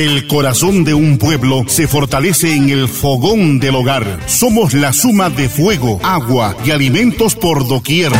[0.00, 4.18] El corazón de un pueblo se fortalece en el fogón del hogar.
[4.26, 8.10] Somos la suma de fuego, agua y alimentos por doquier.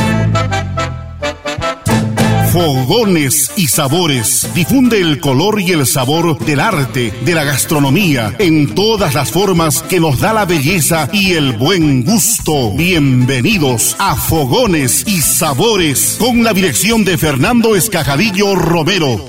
[2.53, 4.47] Fogones y sabores.
[4.55, 9.83] Difunde el color y el sabor del arte, de la gastronomía, en todas las formas
[9.83, 12.73] que nos da la belleza y el buen gusto.
[12.73, 19.25] Bienvenidos a Fogones y Sabores, con la dirección de Fernando Escajadillo Romero.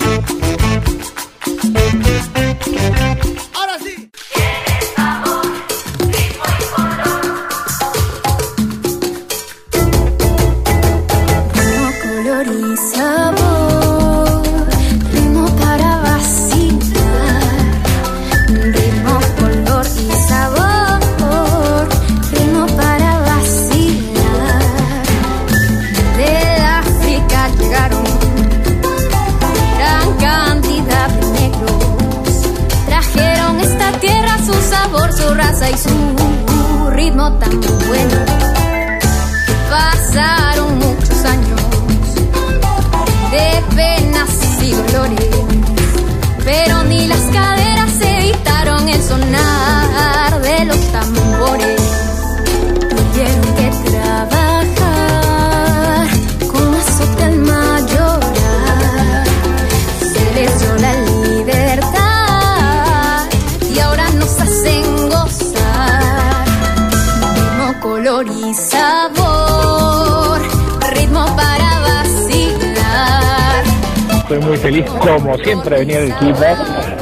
[75.44, 76.46] Siempre, venir al equipo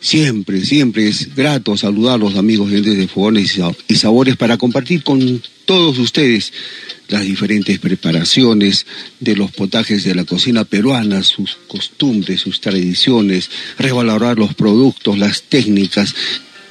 [0.01, 5.43] Siempre, siempre es grato saludar a los amigos de Fogones y Sabores para compartir con
[5.71, 6.53] todos ustedes
[7.07, 8.87] las diferentes preparaciones
[9.21, 13.49] de los potajes de la cocina peruana, sus costumbres, sus tradiciones,
[13.79, 16.13] revalorar los productos, las técnicas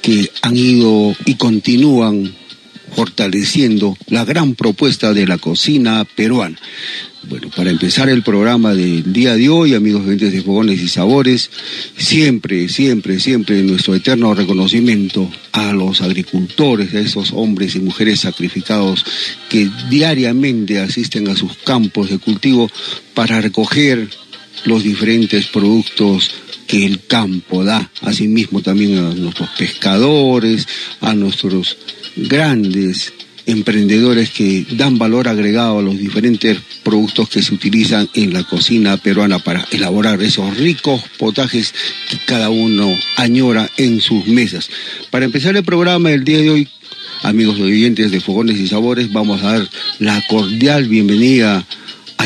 [0.02, 2.36] que han ido y continúan
[2.94, 6.58] fortaleciendo la gran propuesta de la cocina peruana.
[7.28, 11.50] Bueno, para empezar el programa del día de hoy, amigos de Fogones y Sabores,
[11.96, 19.04] siempre, siempre, siempre nuestro eterno reconocimiento a los agricultores, a esos hombres y mujeres sacrificados
[19.50, 22.70] que diariamente asisten a sus campos de cultivo
[23.12, 24.08] para recoger
[24.64, 26.30] los diferentes productos
[26.66, 30.68] que el campo da, asimismo también a nuestros pescadores,
[31.00, 31.76] a nuestros
[32.16, 33.12] grandes
[33.46, 38.96] emprendedores que dan valor agregado a los diferentes productos que se utilizan en la cocina
[38.96, 41.74] peruana para elaborar esos ricos potajes
[42.08, 44.70] que cada uno añora en sus mesas.
[45.10, 46.68] Para empezar el programa del día de hoy,
[47.22, 51.66] amigos oyentes de Fogones y Sabores, vamos a dar la cordial bienvenida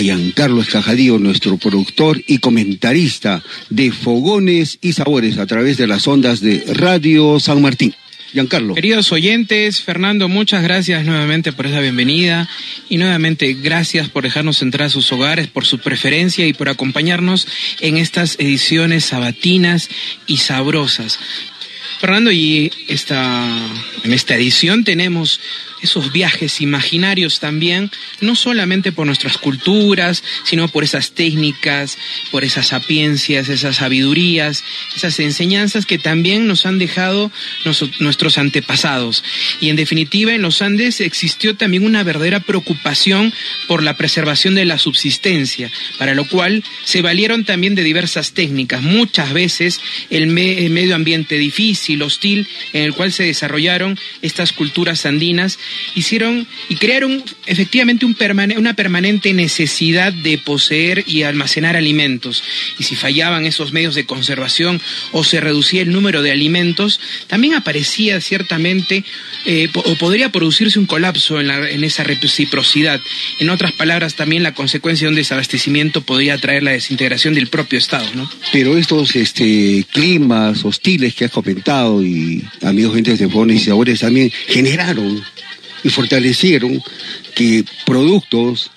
[0.01, 6.41] Giancarlo Escajadío, nuestro productor y comentarista de Fogones y Sabores a través de las ondas
[6.41, 7.95] de Radio San Martín.
[8.33, 8.75] Giancarlo.
[8.75, 12.49] Queridos oyentes, Fernando, muchas gracias nuevamente por esa bienvenida
[12.89, 17.47] y nuevamente gracias por dejarnos entrar a sus hogares, por su preferencia y por acompañarnos
[17.81, 19.89] en estas ediciones sabatinas
[20.27, 21.21] y sabrosas.
[22.01, 23.49] Fernando, y esta,
[24.03, 25.41] en esta edición tenemos
[25.85, 27.91] esos viajes imaginarios también,
[28.21, 31.99] no solamente por nuestras culturas, sino por esas técnicas,
[32.31, 34.65] por esas sapiencias, esas sabidurías,
[34.97, 37.31] esas enseñanzas que también nos han dejado
[38.01, 39.23] nuestros antepasados.
[39.61, 43.33] Y en definitiva, en los Andes existió también una verdadera preocupación
[43.69, 48.83] por la preservación de la subsistencia, para lo cual se valieron también de diversas técnicas,
[48.83, 49.81] muchas veces
[50.11, 55.59] el, medio ambiente difícil, hostil, en el cual se desarrollaron estas culturas andinas
[55.95, 58.15] hicieron y crearon efectivamente un
[58.57, 62.43] una permanente necesidad de poseer y almacenar alimentos.
[62.79, 64.81] Y si fallaban esos medios de conservación
[65.13, 69.05] o se reducía el número de alimentos, también aparecía ciertamente
[69.45, 73.01] eh, o podría producirse un colapso en, esa reciprocidad.
[73.41, 77.79] En otras palabras, también la consecuencia de un desabastecimiento podría traer la desintegración del propio
[77.79, 78.31] Estado, ¿no?
[78.53, 84.01] Pero estos este, climas hostiles que has comentado y amigos gente de Fones y Sabores
[84.01, 85.23] también generaron
[85.85, 86.83] y fortalecieron
[87.35, 88.71] que productos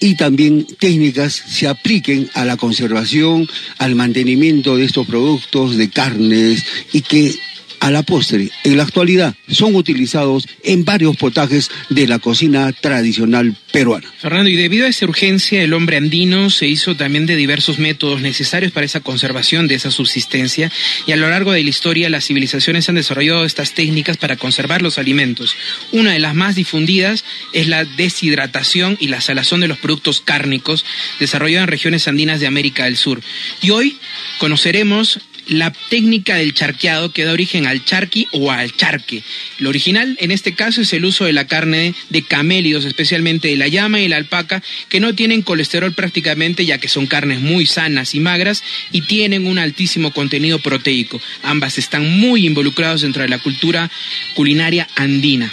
[0.00, 3.48] y también técnicas se apliquen a la conservación,
[3.78, 7.34] al mantenimiento de estos productos de carnes y que
[7.80, 13.56] a la postre, en la actualidad, son utilizados en varios potajes de la cocina tradicional
[13.72, 14.12] peruana.
[14.20, 18.20] Fernando, y debido a esa urgencia, el hombre andino se hizo también de diversos métodos
[18.20, 20.70] necesarios para esa conservación de esa subsistencia,
[21.06, 24.82] y a lo largo de la historia las civilizaciones han desarrollado estas técnicas para conservar
[24.82, 25.56] los alimentos.
[25.92, 30.84] Una de las más difundidas es la deshidratación y la salazón de los productos cárnicos,
[31.20, 33.20] desarrollada en regiones andinas de América del Sur.
[33.62, 33.98] Y hoy
[34.38, 39.22] conoceremos la técnica del charqueado que da origen al charqui o al charque.
[39.58, 43.56] Lo original en este caso es el uso de la carne de camélidos, especialmente de
[43.56, 47.66] la llama y la alpaca, que no tienen colesterol prácticamente ya que son carnes muy
[47.66, 48.62] sanas y magras
[48.92, 51.20] y tienen un altísimo contenido proteico.
[51.42, 53.90] Ambas están muy involucrados dentro de la cultura
[54.34, 55.52] culinaria andina.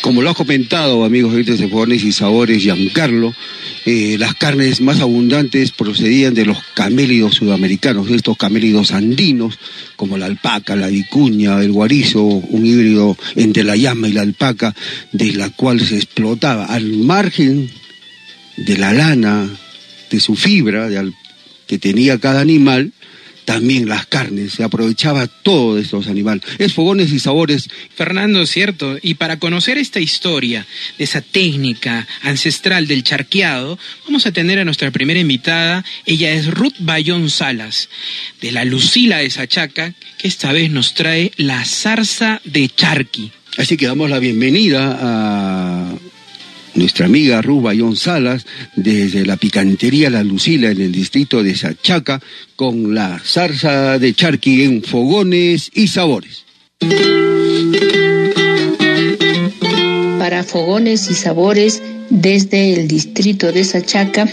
[0.00, 3.34] Como lo ha comentado, amigos de Fogones y Sabores, Giancarlo,
[3.84, 9.58] eh, las carnes más abundantes procedían de los camélidos sudamericanos, estos camélidos andinos,
[9.96, 14.74] como la alpaca, la vicuña, el guarizo, un híbrido entre la llama y la alpaca,
[15.12, 17.70] de la cual se explotaba al margen
[18.56, 19.48] de la lana,
[20.10, 20.88] de su fibra
[21.66, 22.92] que tenía cada animal,
[23.44, 26.42] también las carnes, se aprovechaba todo de estos animales.
[26.58, 27.68] Es fogones y sabores.
[27.94, 28.98] Fernando, cierto.
[29.02, 30.66] Y para conocer esta historia,
[30.98, 35.84] de esa técnica ancestral del charqueado, vamos a tener a nuestra primera invitada.
[36.06, 37.88] Ella es Ruth Bayón Salas,
[38.40, 43.32] de la Lucila de Sachaca, que esta vez nos trae la zarza de charqui.
[43.58, 45.61] Así que damos la bienvenida a
[46.74, 48.46] nuestra amiga Ruba Bayón Salas,
[48.76, 52.20] desde la picantería La Lucila en el distrito de Sachaca,
[52.56, 56.44] con la zarza de charqui en fogones y sabores.
[60.18, 64.28] Para fogones y sabores desde el distrito de Sachaca,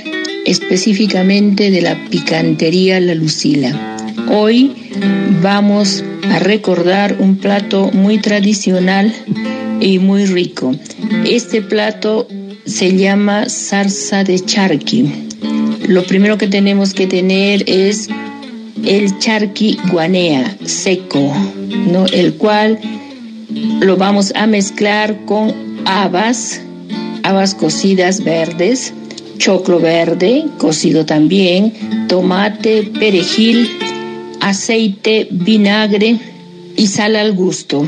[0.46, 3.98] específicamente de la picantería La Lucila.
[4.30, 4.92] Hoy
[5.42, 9.14] vamos a recordar un plato muy tradicional
[9.80, 10.76] y muy rico.
[11.26, 12.28] Este plato
[12.66, 15.10] se llama salsa de charqui.
[15.88, 18.10] Lo primero que tenemos que tener es
[18.86, 21.34] el charqui guanea seco,
[21.92, 22.06] ¿no?
[22.08, 22.80] el cual
[23.82, 25.54] lo vamos a mezclar con
[25.86, 26.62] habas,
[27.24, 28.94] habas cocidas verdes,
[29.38, 31.74] choclo verde cocido también,
[32.08, 33.68] tomate, perejil,
[34.42, 36.20] aceite, vinagre
[36.76, 37.86] y sal al gusto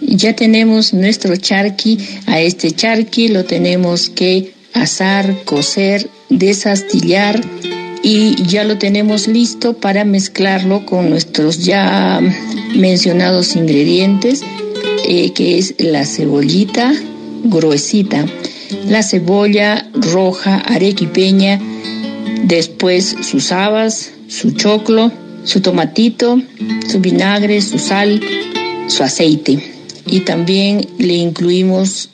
[0.00, 1.98] ya tenemos nuestro charqui.
[2.26, 7.40] A este charqui lo tenemos que asar, cocer, desastillar
[8.02, 12.20] y ya lo tenemos listo para mezclarlo con nuestros ya
[12.74, 14.42] mencionados ingredientes,
[15.06, 16.92] eh, que es la cebollita
[17.44, 18.26] gruesita,
[18.86, 21.60] la cebolla roja arequipeña,
[22.44, 25.10] después sus habas, su choclo,
[25.44, 26.40] su tomatito,
[26.88, 28.20] su vinagre, su sal,
[28.88, 29.77] su aceite
[30.08, 32.10] y también le incluimos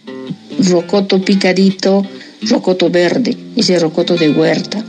[0.59, 2.05] rocoto picadito,
[2.43, 4.85] rocoto verde, ese rocoto de huerta.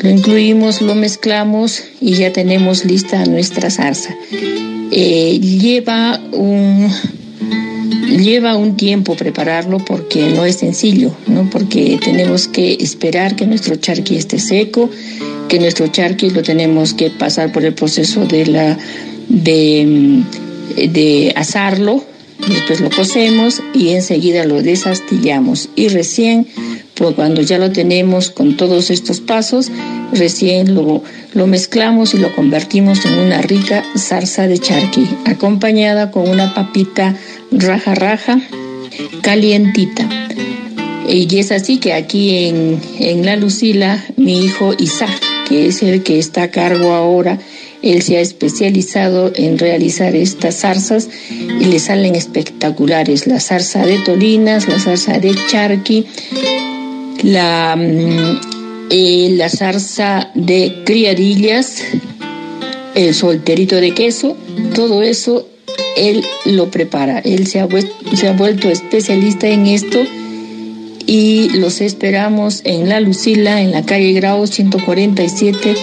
[0.00, 4.14] Lo incluimos, lo mezclamos y ya tenemos lista nuestra salsa.
[4.90, 6.90] Eh, lleva un
[8.18, 11.48] lleva un tiempo prepararlo porque no es sencillo, ¿no?
[11.50, 14.90] Porque tenemos que esperar que nuestro charqui esté seco,
[15.48, 18.78] que nuestro charqui lo tenemos que pasar por el proceso de la
[19.28, 20.22] de,
[20.76, 22.04] de asarlo
[22.48, 25.68] Después lo cocemos y enseguida lo desastillamos.
[25.76, 26.46] Y recién,
[26.94, 29.70] pues cuando ya lo tenemos con todos estos pasos,
[30.12, 36.28] recién lo, lo mezclamos y lo convertimos en una rica salsa de charqui, acompañada con
[36.28, 37.16] una papita
[37.50, 38.40] raja raja,
[39.22, 40.08] calientita.
[41.08, 46.02] Y es así que aquí en, en La Lucila, mi hijo Isaac, que es el
[46.02, 47.38] que está a cargo ahora,
[47.84, 53.26] él se ha especializado en realizar estas zarzas y le salen espectaculares.
[53.26, 56.06] La zarza de tolinas, la zarza de charqui,
[57.22, 61.82] la, mm, la zarza de criadillas,
[62.94, 64.36] el solterito de queso,
[64.74, 65.46] todo eso
[65.96, 67.18] él lo prepara.
[67.18, 67.68] Él se ha,
[68.14, 70.00] se ha vuelto especialista en esto
[71.06, 75.74] y los esperamos en La Lucila, en la calle Grau 147,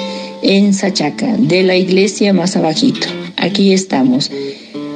[0.41, 3.07] en Sachaca, de la iglesia más abajito.
[3.37, 4.31] Aquí estamos.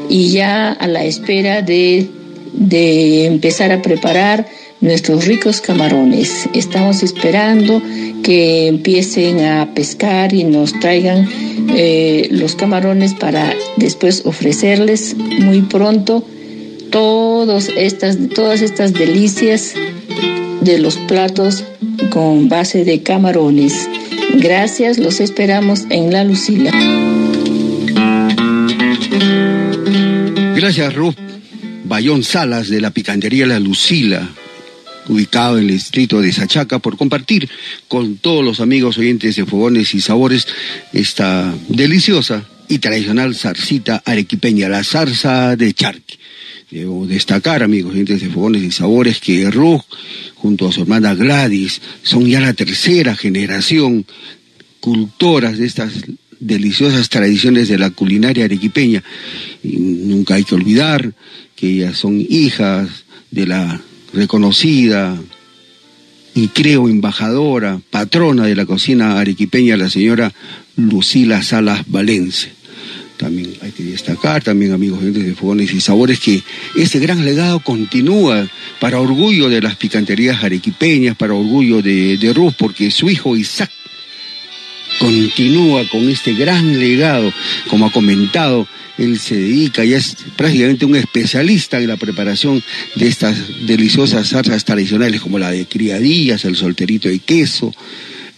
[0.10, 2.08] Y ya a la espera de,
[2.54, 4.48] de empezar a preparar
[4.82, 6.48] nuestros ricos camarones.
[6.54, 7.82] Estamos esperando
[8.24, 11.28] que empiecen a pescar y nos traigan
[11.76, 16.24] eh, los camarones para después ofrecerles muy pronto
[16.92, 19.74] todos estas, todas estas delicias
[20.62, 21.64] de los platos
[22.10, 23.90] con base de camarones.
[24.34, 26.72] Gracias, los esperamos en La Lucila.
[30.56, 31.16] Gracias, Ruth.
[31.86, 34.28] Bayón Salas de la Picantería La Lucila
[35.08, 37.50] ubicado en el distrito de Sachaca, por compartir
[37.88, 40.48] con todos los amigos oyentes de Fogones y Sabores
[40.94, 46.18] esta deliciosa y tradicional zarcita arequipeña, la zarza de charqui.
[46.72, 49.84] Debo destacar, amigos oyentes de Fogones y Sabores, que Ruj,
[50.36, 54.06] junto a su hermana Gladys, son ya la tercera generación
[54.80, 55.94] cultoras de estas
[56.40, 59.04] deliciosas tradiciones de la culinaria arequipeña.
[59.64, 61.14] Y nunca hay que olvidar
[61.56, 63.82] que ellas son hijas de la
[64.14, 65.22] reconocida
[66.34, 70.34] y creo embajadora, patrona de la cocina arequipeña, la señora
[70.76, 72.52] Lucila Salas Valencia.
[73.18, 76.44] También hay que destacar, también amigos de Fogones y Sabores, que
[76.76, 78.48] ese gran legado continúa
[78.80, 83.72] para orgullo de las picanterías arequipeñas, para orgullo de, de Ruz, porque su hijo Isaac
[85.00, 87.32] continúa con este gran legado,
[87.70, 88.68] como ha comentado
[88.98, 92.64] él se dedica y es prácticamente un especialista en la preparación
[92.96, 97.74] de estas deliciosas salsas tradicionales como la de criadillas, el solterito de queso,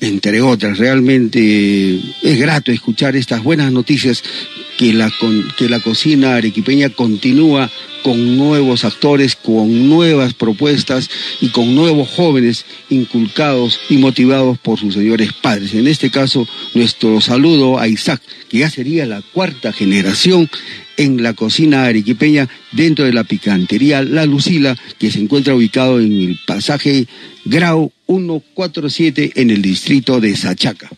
[0.02, 0.78] entre otras.
[0.78, 4.24] Realmente es grato escuchar estas buenas noticias
[4.78, 5.12] que la,
[5.58, 7.70] que la cocina arequipeña continúa
[8.04, 11.10] con nuevos actores, con nuevas propuestas
[11.42, 15.74] y con nuevos jóvenes inculcados y motivados por sus señores padres.
[15.74, 20.50] En este caso, nuestro saludo a Isaac, que ya sería la cuarta generación
[20.96, 26.14] en la cocina arequipeña dentro de la picantería La Lucila, que se encuentra ubicado en
[26.14, 27.08] el pasaje
[27.46, 30.90] Grau 147 en el distrito de Sachaca.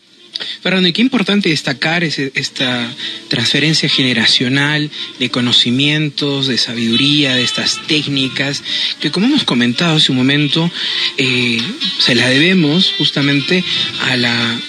[0.62, 2.94] Fernando, y qué importante destacar esta
[3.28, 8.62] transferencia generacional de conocimientos, de sabiduría, de estas técnicas,
[9.00, 10.70] que como hemos comentado hace un momento,
[11.16, 11.60] eh,
[11.98, 13.64] se la debemos justamente
[14.08, 14.60] a la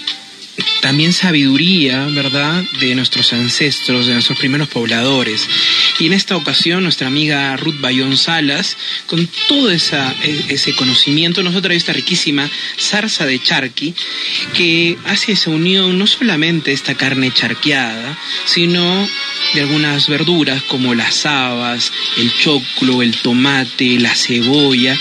[0.81, 5.47] también sabiduría, ¿verdad?, de nuestros ancestros, de nuestros primeros pobladores.
[6.01, 9.69] Y en esta ocasión, nuestra amiga Ruth Bayón Salas, con todo
[10.23, 13.93] e, ese conocimiento, nos traído esta riquísima zarza de charqui,
[14.55, 19.07] que hace esa unión no solamente esta carne charqueada, sino
[19.53, 24.97] de algunas verduras como las habas, el choclo, el tomate, la cebolla,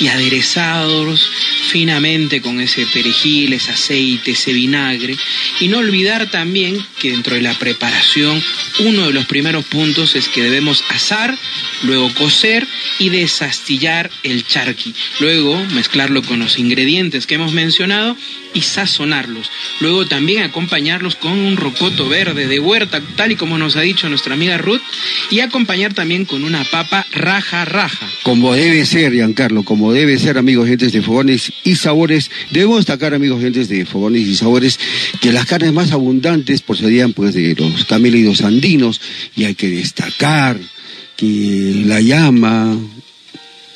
[0.00, 1.30] y aderezados
[1.68, 5.16] finamente con ese perejil, ese aceite, ese vinagre.
[5.60, 8.42] Y no olvidar también que dentro de la preparación
[8.80, 11.36] uno de los primeros puntos es que debemos asar,
[11.82, 12.66] luego cocer
[12.98, 14.94] y desastillar el charqui.
[15.20, 18.16] Luego mezclarlo con los ingredientes que hemos mencionado
[18.54, 19.50] y sazonarlos.
[19.80, 24.08] Luego también acompañarlos con un rocoto verde de huerta, tal y como nos ha dicho
[24.08, 24.80] nuestra amiga Ruth,
[25.30, 28.08] y acompañar también con una papa raja raja.
[28.22, 33.12] Como debe ser, Giancarlo, como debe ser, amigos gentes de Fogones y Sabores, debemos destacar,
[33.12, 34.78] amigos gentes de Fogones y Sabores,
[35.20, 39.00] que las carnes más abundantes procedían pues de los camélidos andinos,
[39.36, 40.58] y hay que destacar
[41.16, 42.76] que la llama,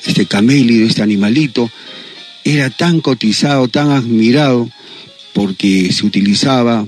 [0.07, 1.71] este camélido, este animalito,
[2.49, 4.71] era tan cotizado, tan admirado,
[5.35, 6.87] porque se utilizaba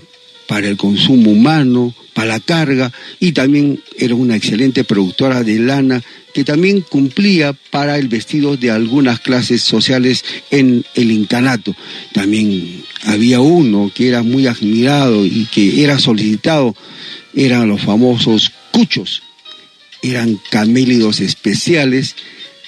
[0.48, 2.90] para el consumo humano, para la carga,
[3.20, 6.02] y también era una excelente productora de lana
[6.32, 11.74] que también cumplía para el vestido de algunas clases sociales en el incanato.
[12.14, 16.74] También había uno que era muy admirado y que era solicitado,
[17.34, 19.22] eran los famosos cuchos,
[20.02, 22.16] eran camélidos especiales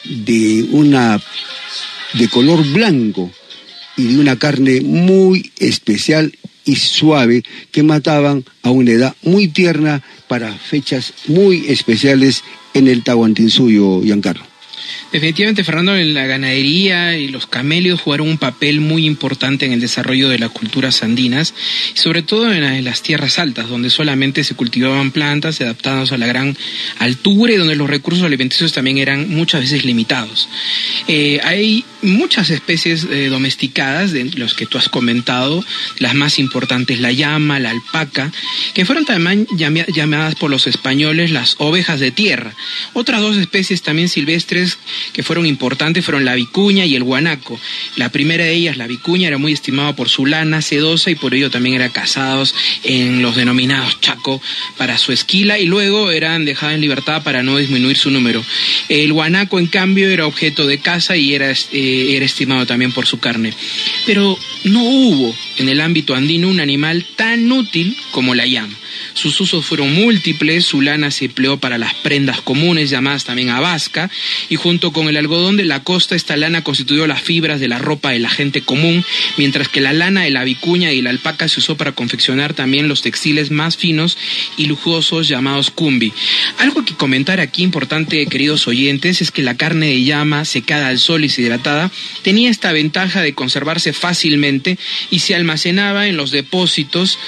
[0.04, 1.22] de una
[2.14, 3.31] de color blanco
[3.97, 6.33] y de una carne muy especial
[6.64, 12.42] y suave que mataban a una edad muy tierna para fechas muy especiales
[12.75, 14.51] en el Tahuantinsuyo, Giancarlo.
[15.12, 20.28] Definitivamente, Fernando, la ganadería y los camelios jugaron un papel muy importante en el desarrollo
[20.28, 21.54] de las culturas andinas,
[21.94, 26.56] sobre todo en las tierras altas, donde solamente se cultivaban plantas adaptadas a la gran
[26.98, 30.48] altura y donde los recursos alimenticios también eran muchas veces limitados.
[31.08, 35.64] Eh, hay muchas especies eh, domesticadas, de los que tú has comentado,
[35.98, 38.32] las más importantes, la llama, la alpaca,
[38.74, 42.54] que fueron también llamadas por los españoles las ovejas de tierra.
[42.92, 44.71] Otras dos especies también silvestres
[45.12, 47.58] que fueron importantes fueron la vicuña y el guanaco.
[47.96, 51.34] La primera de ellas, la vicuña, era muy estimada por su lana sedosa y por
[51.34, 54.40] ello también era cazados en los denominados chaco
[54.76, 58.44] para su esquila y luego eran dejadas en libertad para no disminuir su número.
[58.88, 63.06] El guanaco, en cambio, era objeto de caza y era, eh, era estimado también por
[63.06, 63.54] su carne.
[64.06, 68.76] Pero no hubo en el ámbito andino un animal tan útil como la llama.
[69.14, 74.11] Sus usos fueron múltiples, su lana se empleó para las prendas comunes llamadas también abasca,
[74.49, 77.78] y junto con el algodón de la costa esta lana constituyó las fibras de la
[77.78, 79.04] ropa de la gente común,
[79.37, 82.88] mientras que la lana de la vicuña y la alpaca se usó para confeccionar también
[82.88, 84.16] los textiles más finos
[84.56, 86.12] y lujosos llamados cumbi.
[86.58, 90.99] Algo que comentar aquí importante, queridos oyentes, es que la carne de llama secada al
[90.99, 91.90] sol y deshidratada
[92.22, 94.78] tenía esta ventaja de conservarse fácilmente
[95.11, 97.18] y se almacenaba en los depósitos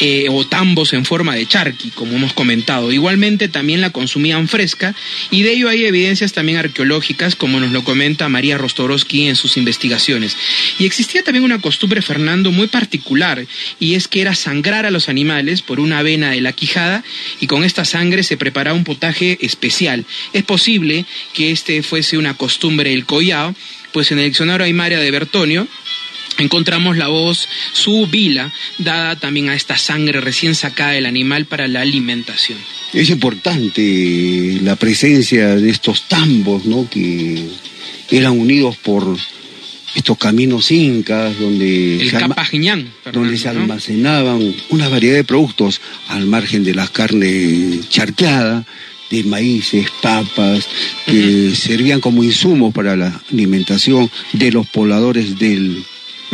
[0.00, 2.90] eh, o tambos en de charqui, como hemos comentado.
[2.90, 4.94] Igualmente también la consumían fresca
[5.30, 9.56] y de ello hay evidencias también arqueológicas, como nos lo comenta María Rostorowski en sus
[9.56, 10.36] investigaciones.
[10.78, 13.46] Y existía también una costumbre, Fernando, muy particular,
[13.78, 17.04] y es que era sangrar a los animales por una vena de la quijada
[17.40, 20.04] y con esta sangre se preparaba un potaje especial.
[20.32, 23.54] Es posible que este fuese una costumbre del collao,
[23.92, 25.68] pues en el diccionario Aymara de Bertonio
[26.38, 31.68] encontramos la voz su vila dada también a esta sangre recién sacada del animal para
[31.68, 32.58] la alimentación.
[32.92, 36.88] Es importante la presencia de estos tambos, ¿no?
[36.88, 37.48] Que
[38.10, 39.16] eran unidos por
[39.94, 42.18] estos caminos incas donde, El se,
[43.12, 48.64] donde se almacenaban una variedad de productos al margen de la carne charqueada,
[49.10, 50.68] de maíces, papas,
[51.06, 55.84] que servían como insumos para la alimentación de los pobladores del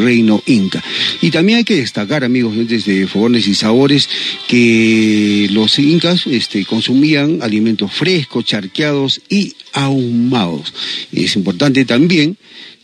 [0.00, 0.82] reino inca.
[1.20, 4.08] Y también hay que destacar, amigos, desde Fogones y Sabores,
[4.48, 10.72] que los incas este, consumían alimentos frescos, charqueados y ahumados.
[11.12, 12.36] Es importante también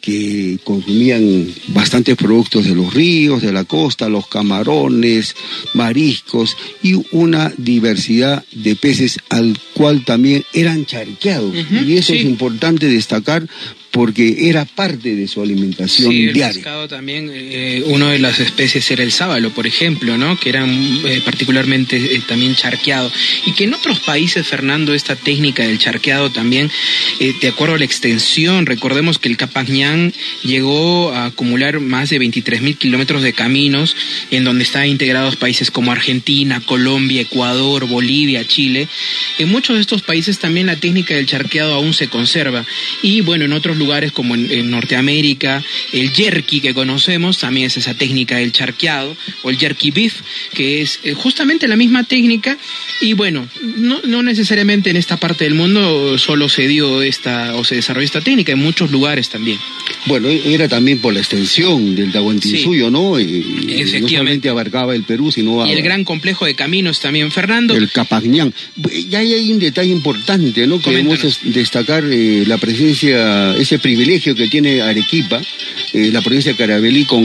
[0.07, 5.35] que consumían bastantes productos de los ríos, de la costa, los camarones,
[5.75, 11.53] mariscos y una diversidad de peces al cual también eran charqueados.
[11.85, 13.49] y eso es importante destacar
[13.97, 16.55] porque era parte de su alimentación sí, el diaria.
[16.55, 20.39] pescado también, eh, una de las especies era el sábalo, por ejemplo, ¿no?
[20.39, 20.69] que eran
[21.07, 23.11] eh, particularmente eh, también charqueado.
[23.47, 26.71] Y que en otros países, Fernando, esta técnica del charqueado también,
[27.21, 32.19] eh, de acuerdo a la extensión, recordemos que el Capañán llegó a acumular más de
[32.19, 33.97] 23 mil kilómetros de caminos,
[34.31, 38.89] en donde están integrados países como Argentina, Colombia, Ecuador, Bolivia, Chile.
[39.39, 42.67] En muchos de estos países también la técnica del charqueado aún se conserva.
[43.01, 47.69] Y bueno, en otros lugares lugares como en, en, Norteamérica, el jerky que conocemos, también
[47.69, 50.15] es esa técnica del charqueado, o el jerky beef,
[50.53, 52.59] que es eh, justamente la misma técnica,
[53.01, 57.65] y bueno, no, no, necesariamente en esta parte del mundo solo se dio esta, o
[57.65, 59.59] se desarrolló esta técnica, en muchos lugares también.
[60.07, 62.93] Bueno, era también por la extensión del Tahuantinsuyo, sí.
[62.93, 63.21] ¿no?
[63.21, 64.01] Y, Efectivamente.
[64.01, 65.65] No solamente abarcaba el Perú, sino...
[65.67, 67.75] Y el gran complejo de caminos también, Fernando.
[67.75, 68.53] El Capañán.
[69.09, 70.81] Ya hay un detalle importante, ¿no?
[70.81, 75.41] Queremos destacar eh, la presencia, ese privilegio que tiene Arequipa,
[75.93, 77.23] eh, la provincia de Carabelí, con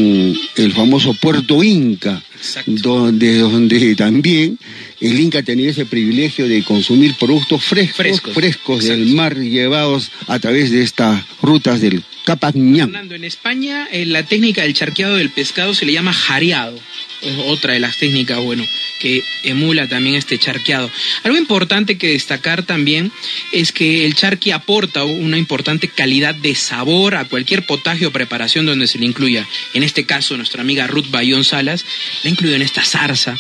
[0.56, 2.22] el famoso puerto Inca,
[2.66, 4.58] donde, donde también
[5.00, 10.40] el Inca tenía ese privilegio de consumir productos frescos, frescos, frescos del mar llevados a
[10.40, 12.92] través de estas rutas del Capañán.
[12.92, 16.80] Fernando, en España eh, la técnica del charqueado del pescado se le llama jareado.
[17.22, 18.66] Es otra de las técnicas, bueno,
[19.00, 20.90] que emula también este charqueado.
[21.24, 23.12] Algo importante que destacar también
[23.52, 28.66] es que el charqui aporta una importante calidad de sabor a cualquier potaje o preparación
[28.66, 29.48] donde se le incluya.
[29.76, 31.86] En este caso, nuestra amiga Ruth Bayón Salas
[32.32, 33.38] incluido en esta zarza,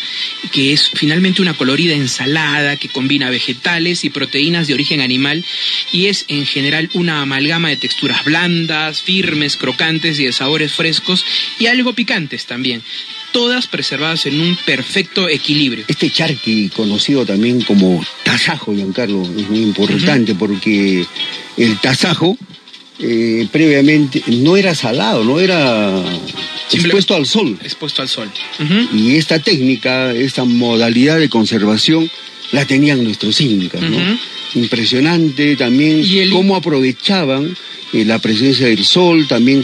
[0.51, 5.43] que es finalmente una colorida ensalada que combina vegetales y proteínas de origen animal
[5.91, 11.25] y es en general una amalgama de texturas blandas, firmes, crocantes y de sabores frescos
[11.59, 12.83] y algo picantes también
[13.31, 15.85] todas preservadas en un perfecto equilibrio.
[15.87, 20.39] Este charqui, conocido también como tasajo, Giancarlo, es muy importante uh -huh.
[20.39, 21.05] porque
[21.57, 22.37] el tasajo
[22.99, 26.03] eh, previamente no era salado, no era
[26.73, 27.57] expuesto al sol.
[27.63, 28.29] Expuesto al sol.
[28.59, 28.87] Uh -huh.
[28.93, 32.09] Y esta técnica, esta modalidad de conservación
[32.51, 33.81] la tenían nuestros incas.
[33.81, 34.17] Uh -huh.
[34.55, 37.55] impresionante también Y el- cómo aprovechaban
[37.93, 39.59] eh, la presencia del sol, también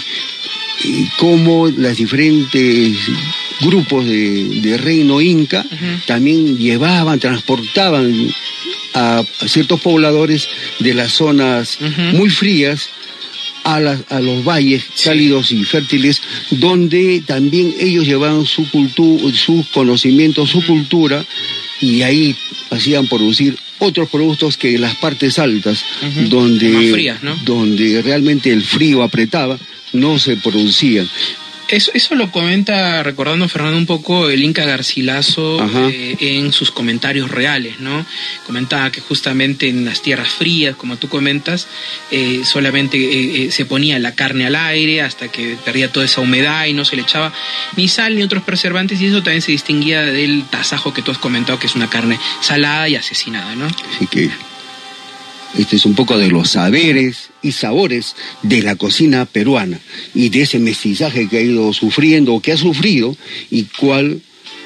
[0.86, 2.96] eh, cómo las diferentes
[3.62, 5.66] grupos de, de reino inca
[6.06, 8.30] también llevaban, transportaban
[8.94, 10.48] a, a ciertos pobladores
[10.80, 11.80] de las zonas
[12.14, 12.90] muy frías
[13.76, 19.68] a, las- a los valles cálidos y fértiles, donde también ellos llevaban su cultura, sus
[19.68, 21.26] conocimientos, su cultura,
[21.82, 22.36] y ahí
[22.72, 25.84] hacían producir otros productos que en las partes altas,
[26.30, 27.36] donde, Más frías, ¿no?
[27.46, 29.60] donde realmente el frío apretaba,
[29.94, 31.08] no se producían.
[31.68, 37.30] Eso, eso lo comenta, recordando Fernando un poco, el Inca Garcilaso eh, en sus comentarios
[37.30, 38.06] reales, ¿no?
[38.46, 41.68] Comentaba que justamente en las tierras frías, como tú comentas,
[42.12, 46.22] eh, solamente eh, eh, se ponía la carne al aire hasta que perdía toda esa
[46.22, 47.34] humedad y no se le echaba
[47.76, 51.18] ni sal ni otros preservantes y eso también se distinguía del tasajo que tú has
[51.18, 53.68] comentado, que es una carne salada y asesinada, ¿no?
[53.68, 54.30] Así que
[55.58, 59.80] este es un poco de los saberes y sabores de la cocina peruana
[60.14, 63.16] y de ese mestizaje que ha ido sufriendo o que ha sufrido
[63.50, 63.68] y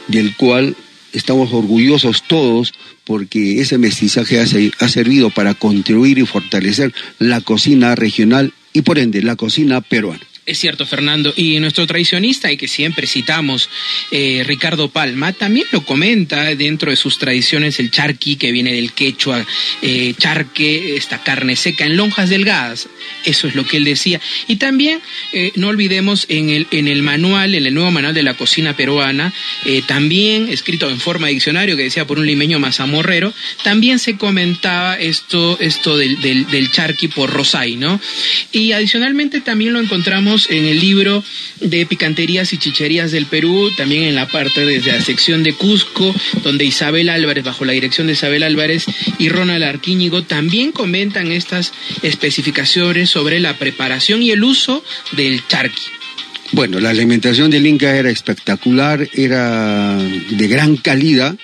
[0.08, 0.76] del cual
[1.14, 4.46] estamos orgullosos todos porque ese mestizaje ha,
[4.80, 10.31] ha servido para contribuir y fortalecer la cocina regional y por ende la cocina peruana.
[10.44, 11.32] Es cierto, Fernando.
[11.36, 13.70] Y nuestro tradicionista, y que siempre citamos,
[14.10, 18.94] eh, Ricardo Palma, también lo comenta dentro de sus tradiciones el charqui, que viene del
[18.94, 19.46] quechua,
[19.84, 22.90] eh, charque, esta carne seca en lonjas delgadas.
[23.24, 24.20] Eso es lo que él decía.
[24.48, 25.00] Y también,
[25.32, 28.76] eh, no olvidemos, en el, en el manual, en el nuevo manual de la cocina
[28.76, 29.32] peruana,
[29.86, 33.32] también escrito en forma de diccionario, que decía por un limeño mazamorrero,
[33.64, 38.02] también se comentaba esto, esto del, del, del charqui por Rosay, ¿no?
[38.52, 41.24] Y adicionalmente también lo encontramos en el libro
[41.60, 46.16] de picanterías y chicherías del Perú, también en la parte desde la sección de Cusco,
[46.44, 48.86] donde Isabel Álvarez, bajo la dirección de Isabel Álvarez
[49.20, 55.82] y Ronald Arquíñigo, también comentan estas especificaciones sobre la preparación y el uso del charqui.
[56.54, 61.36] Bueno, la alimentación del Inca era espectacular, era de gran calidad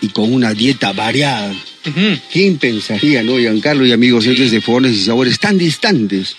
[0.00, 1.54] y con una dieta variada.
[2.32, 6.34] ¿Quién pensaría, no, Giancarlo y amigos, entes de fogones y sabores tan distantes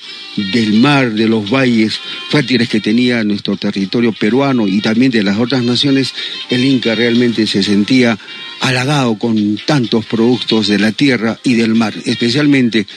[0.53, 5.37] del mar, de los valles fértiles que tenía nuestro territorio peruano y también de las
[5.37, 6.13] otras naciones?
[6.49, 8.17] El Inca realmente se sentía
[8.61, 12.87] halagado con tantos productos de la tierra y del mar, especialmente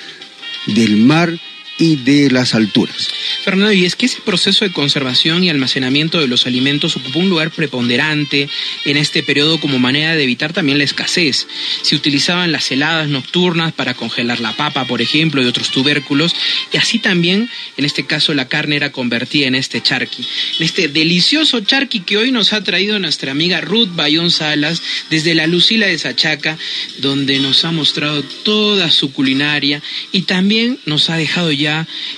[0.67, 1.39] del mar
[1.79, 3.09] y de las alturas.
[3.45, 7.31] Fernando, y es que ese proceso de conservación y almacenamiento de los alimentos ocupó un
[7.31, 8.49] lugar preponderante
[8.85, 11.47] en este periodo como manera de evitar también la escasez.
[11.83, 16.35] Se utilizaban las heladas nocturnas para congelar la papa, por ejemplo, y otros tubérculos,
[16.73, 20.27] y así también, en este caso, la carne era convertida en este charqui,
[20.59, 25.35] en este delicioso charqui que hoy nos ha traído nuestra amiga Ruth Bayón Salas desde
[25.35, 26.59] la Lucila de Sachaca,
[26.99, 31.68] donde nos ha mostrado toda su culinaria y también nos ha dejado ya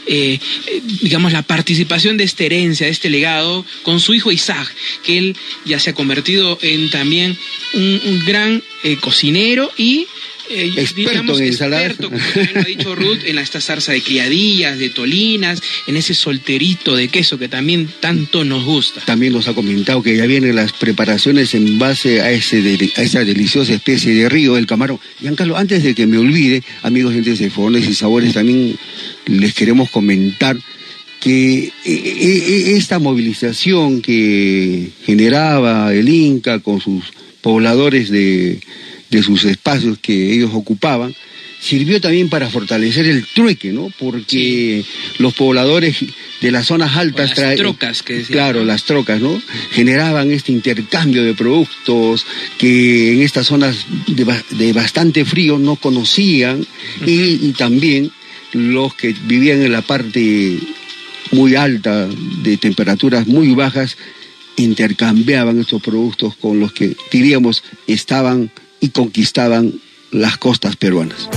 [0.06, 0.38] eh,
[1.02, 5.36] digamos, la participación de esta herencia, de este legado, con su hijo Isaac, que él
[5.64, 7.36] ya se ha convertido en también
[7.74, 10.06] un, un gran eh, cocinero y
[10.50, 11.86] eh, Experto digamos, en ensaladas.
[11.86, 15.96] experto, como también lo ha dicho Ruth, en esta zarza de criadillas, de tolinas, en
[15.96, 19.00] ese solterito de queso que también tanto nos gusta.
[19.02, 22.58] También nos ha comentado que ya vienen las preparaciones en base a, ese
[22.96, 24.98] a esa deliciosa especie de río del camarón.
[25.20, 28.76] Giancarlo, antes de que me olvide, amigos gentes de Fogones y Sabores, también
[29.26, 30.56] les queremos comentar
[31.20, 37.04] que eh, eh, esta movilización que generaba el Inca con sus
[37.42, 38.60] pobladores de,
[39.10, 41.14] de sus espacios que ellos ocupaban,
[41.60, 43.92] sirvió también para fortalecer el trueque, ¿no?
[43.98, 44.82] Porque
[45.18, 45.96] los pobladores
[46.40, 49.42] de las zonas altas las trae- trocas que decían, claro las trocas no
[49.72, 52.24] generaban este intercambio de productos
[52.56, 56.66] que en estas zonas de, de bastante frío no conocían
[57.06, 58.10] y, y también
[58.52, 60.58] los que vivían en la parte
[61.32, 62.08] muy alta
[62.42, 63.98] de temperaturas muy bajas
[64.56, 71.28] intercambiaban estos productos con los que diríamos estaban y conquistaban las costas peruanas.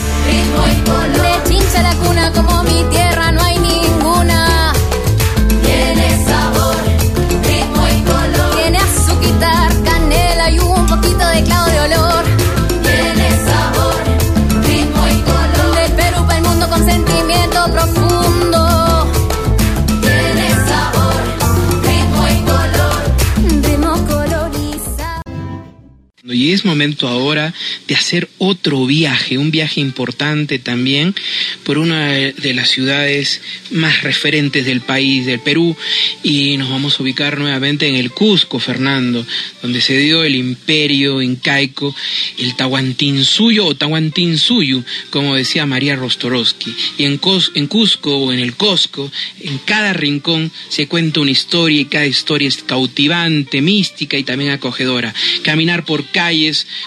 [26.44, 27.54] Y es momento ahora
[27.88, 31.16] de hacer otro viaje, un viaje importante también
[31.64, 35.76] por una de las ciudades más referentes del país, del Perú,
[36.22, 39.26] y nos vamos a ubicar nuevamente en el Cusco, Fernando,
[39.62, 41.96] donde se dio el imperio incaico,
[42.38, 46.74] el Tahuantinsuyo o Tahuantinsuyu, como decía María Rostorowski.
[46.98, 51.86] Y en, Cusco o en el Cosco, en cada rincón se cuenta una historia y
[51.86, 55.14] cada historia es cautivante, mística y también acogedora.
[55.44, 56.06] Caminar por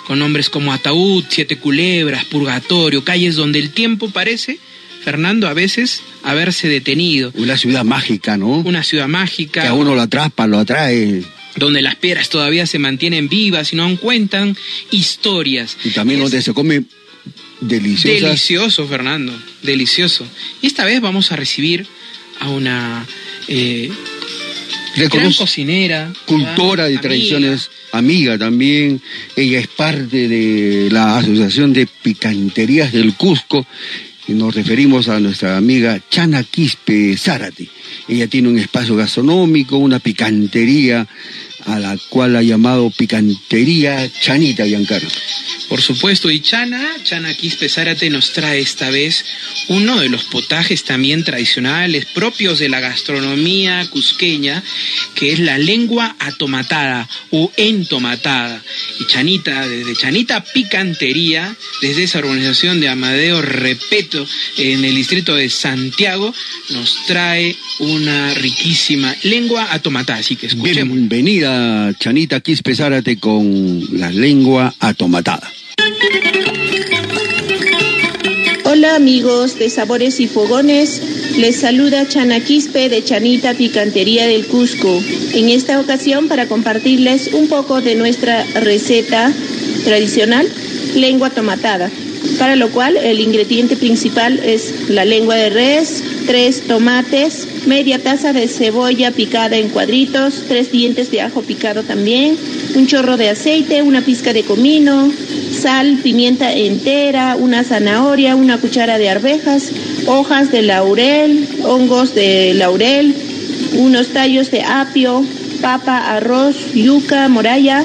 [0.07, 4.59] con nombres como Ataúd, Siete Culebras, Purgatorio, calles donde el tiempo parece,
[5.03, 7.33] Fernando, a veces haberse detenido.
[7.35, 8.59] Una ciudad mágica, ¿no?
[8.59, 9.63] Una ciudad mágica.
[9.63, 11.25] Que a uno lo atrapa, lo atrae
[11.57, 14.57] donde las piedras todavía se mantienen vivas y no aún cuentan
[14.91, 15.77] historias.
[15.85, 16.85] Y también donde se come
[17.61, 18.27] delicioso.
[18.27, 19.33] Delicioso, Fernando,
[19.63, 20.27] delicioso.
[20.63, 21.87] Y esta vez vamos a recibir
[22.41, 23.07] a una
[23.49, 23.91] eh,
[24.97, 26.13] gran cocinera.
[26.27, 29.01] Cultora de tradiciones, amiga también.
[29.35, 33.67] Ella es parte de la Asociación de Picanterías del Cusco.
[34.29, 37.69] Y nos referimos a nuestra amiga Chana Quispe Zárate.
[38.09, 41.07] Ella tiene un espacio gastronómico, una picantería
[41.67, 45.09] a la cual ha llamado picantería Chanita Giancarlo.
[45.69, 49.25] Por supuesto, y Chana, Chana Quispe Zárate nos trae esta vez
[49.69, 54.63] uno de los potajes también tradicionales propios de la gastronomía cusqueña,
[55.17, 58.63] que es la lengua atomatada o entomatada.
[59.01, 64.27] Y Chanita, desde Chanita Picantería, desde esa organización de Amadeo Repeto
[64.57, 66.33] en el distrito de Santiago,
[66.71, 70.21] nos trae una riquísima lengua atomatada.
[70.21, 70.97] Así que escuchemos.
[70.97, 71.56] Bienvenida,
[71.99, 75.51] Chanita Quispe Zárate, con la lengua atomatada.
[78.65, 81.01] Hola amigos de Sabores y Fogones,
[81.39, 85.03] les saluda Chana Quispe de Chanita Picantería del Cusco.
[85.33, 89.33] En esta ocasión para compartirles un poco de nuestra receta
[89.85, 90.47] tradicional,
[90.95, 91.91] lengua tomatada,
[92.39, 98.33] para lo cual el ingrediente principal es la lengua de res, tres tomates, media taza
[98.33, 102.37] de cebolla picada en cuadritos, tres dientes de ajo picado también,
[102.75, 105.11] un chorro de aceite, una pizca de comino,
[105.53, 109.71] sal, pimienta entera, una zanahoria, una cuchara de arvejas,
[110.07, 113.15] hojas de laurel, hongos de laurel,
[113.75, 115.25] unos tallos de apio,
[115.61, 117.85] papa, arroz, yuca, moralla.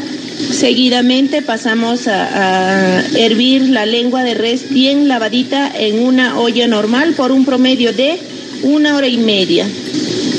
[0.50, 7.32] Seguidamente pasamos a, hervir la lengua de res bien lavadita en una olla normal por
[7.32, 8.20] un promedio de
[8.64, 9.68] una hora y media.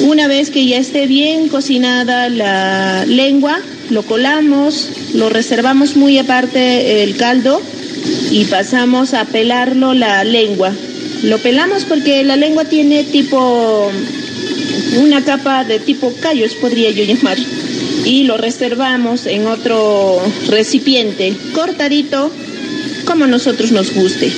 [0.00, 3.60] Una vez que ya esté bien cocinada la lengua,
[3.90, 7.60] lo colamos, lo reservamos muy aparte el caldo
[8.30, 10.72] y pasamos a pelarlo la lengua.
[11.22, 13.90] Lo pelamos porque la lengua tiene tipo
[14.98, 17.38] una capa de tipo callos, podría yo llamar.
[18.04, 22.30] Y lo reservamos en otro recipiente, cortadito,
[23.04, 24.32] como nosotros nos guste.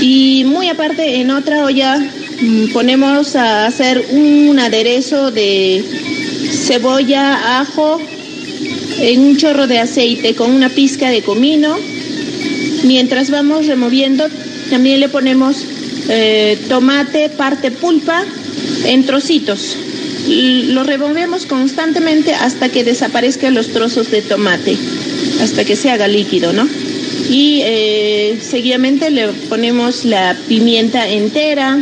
[0.00, 5.84] Y muy aparte, en otra olla mm, ponemos a hacer un aderezo de
[6.50, 8.00] cebolla, ajo,
[8.98, 11.76] en un chorro de aceite con una pizca de comino.
[12.84, 14.26] Mientras vamos removiendo,
[14.70, 15.56] también le ponemos
[16.08, 18.24] eh, tomate, parte pulpa,
[18.84, 19.76] en trocitos.
[20.28, 24.76] Lo removemos constantemente hasta que desaparezcan los trozos de tomate,
[25.40, 26.68] hasta que se haga líquido, ¿no?
[27.28, 31.78] Y eh, seguidamente le ponemos la pimienta entera,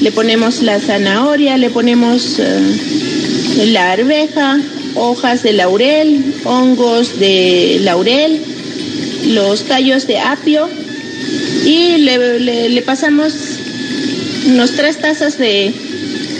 [0.00, 4.58] le ponemos la zanahoria, le ponemos eh, la arveja,
[4.94, 8.40] hojas de laurel, hongos de laurel,
[9.26, 10.68] los tallos de apio
[11.64, 13.34] y le, le, pasamos
[14.46, 15.72] unos tres tazas de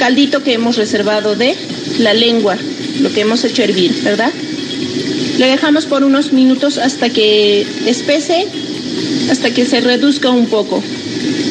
[0.00, 1.54] caldito que hemos reservado de
[2.00, 2.56] la lengua,
[3.00, 4.32] lo que hemos hecho hervir, ¿verdad?
[5.38, 8.48] Le dejamos por unos minutos hasta que espese,
[9.30, 10.82] hasta que se reduzca un poco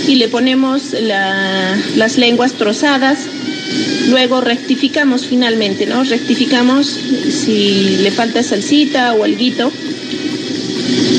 [0.07, 3.19] y le ponemos la, las lenguas trozadas
[4.09, 6.03] Luego rectificamos finalmente, ¿no?
[6.03, 9.71] Rectificamos si le falta salsita o alguito.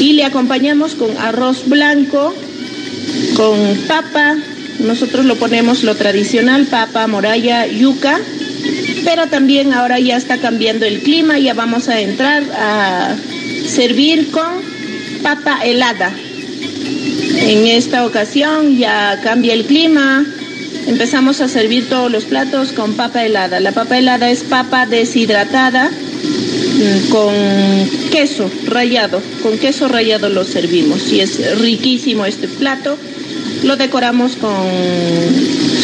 [0.01, 2.35] Y le acompañamos con arroz blanco,
[3.37, 4.37] con papa.
[4.85, 8.19] Nosotros lo ponemos lo tradicional, papa, moralla, yuca.
[9.05, 13.17] Pero también ahora ya está cambiando el clima, ya vamos a entrar a
[13.67, 14.45] servir con
[15.23, 16.13] papa helada.
[17.41, 20.25] En esta ocasión ya cambia el clima,
[20.87, 23.61] empezamos a servir todos los platos con papa helada.
[23.61, 27.35] La papa helada es papa deshidratada mm, con
[28.11, 29.23] queso rallado.
[29.43, 32.99] Con queso rallado lo servimos y es riquísimo este plato.
[33.63, 34.67] Lo decoramos con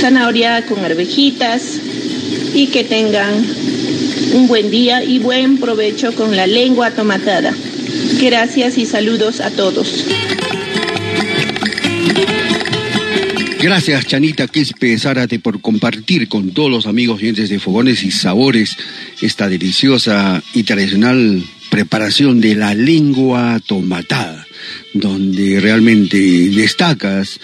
[0.00, 1.80] zanahoria, con arvejitas
[2.54, 3.34] y que tengan
[4.32, 7.54] un buen día y buen provecho con la lengua tomatada.
[8.20, 10.04] Gracias y saludos a todos.
[13.60, 18.76] Gracias, Chanita Quispe Zárate, por compartir con todos los amigos dientes de Fogones y Sabores
[19.20, 24.45] esta deliciosa y tradicional preparación de la lengua tomatada,
[25.00, 26.18] donde realmente
[26.50, 27.40] destacas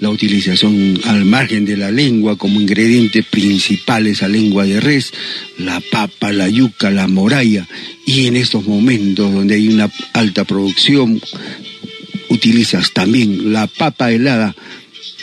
[0.00, 5.12] la utilización al margen de la lengua como ingrediente principal esa lengua de res,
[5.58, 7.66] la papa, la yuca, la moralla,
[8.06, 11.20] y en estos momentos donde hay una alta producción,
[12.28, 14.54] utilizas también la papa helada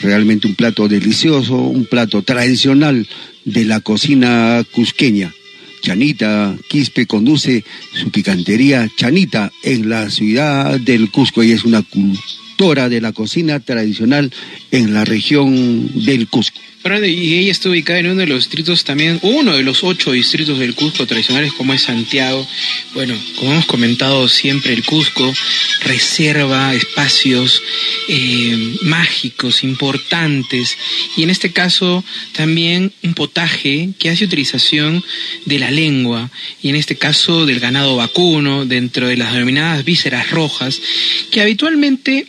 [0.00, 3.06] realmente un plato delicioso, un plato tradicional
[3.44, 5.32] de la cocina cusqueña.
[5.80, 12.88] Chanita Quispe conduce su picantería Chanita en la ciudad del Cusco y es una cultora
[12.88, 14.32] de la cocina tradicional
[14.70, 19.18] en la región del Cusco y ella está ubicada en uno de los distritos también,
[19.20, 22.46] uno de los ocho distritos del Cusco tradicionales como es Santiago.
[22.94, 25.30] Bueno, como hemos comentado siempre, el Cusco
[25.84, 27.62] reserva espacios
[28.08, 30.78] eh, mágicos, importantes,
[31.18, 35.04] y en este caso también un potaje que hace utilización
[35.44, 36.30] de la lengua,
[36.62, 40.80] y en este caso del ganado vacuno, dentro de las denominadas vísceras rojas,
[41.30, 42.26] que habitualmente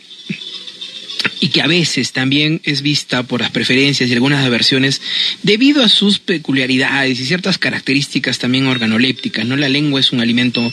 [1.40, 5.00] y que a veces también es vista por las preferencias y algunas aversiones
[5.42, 9.44] debido a sus peculiaridades y ciertas características también organolépticas.
[9.46, 9.56] ¿no?
[9.56, 10.72] La lengua es un alimento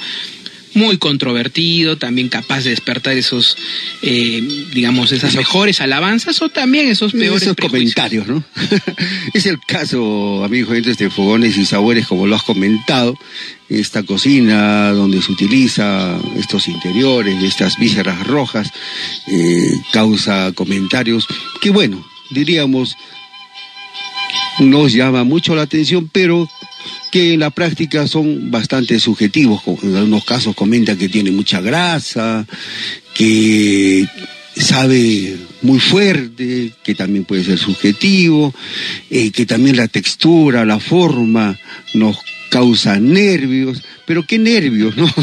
[0.73, 3.57] muy controvertido, también capaz de despertar esos,
[4.01, 4.41] eh,
[4.73, 8.43] digamos, esas mejores alabanzas o también esos peores esos comentarios, ¿no?
[9.33, 13.17] es el caso, amigos de este Fogones y Sabores, como lo has comentado,
[13.69, 18.71] esta cocina donde se utiliza estos interiores, estas vísceras rojas,
[19.27, 21.27] eh, causa comentarios
[21.61, 22.95] que, bueno, diríamos,
[24.59, 26.49] nos llama mucho la atención, pero
[27.11, 29.61] que en la práctica son bastante subjetivos.
[29.83, 32.45] En algunos casos comenta que tiene mucha grasa,
[33.13, 34.07] que
[34.55, 38.53] sabe muy fuerte, que también puede ser subjetivo,
[39.09, 41.57] eh, que también la textura, la forma
[41.93, 42.17] nos
[42.49, 45.07] causa nervios, pero qué nervios, ¿no?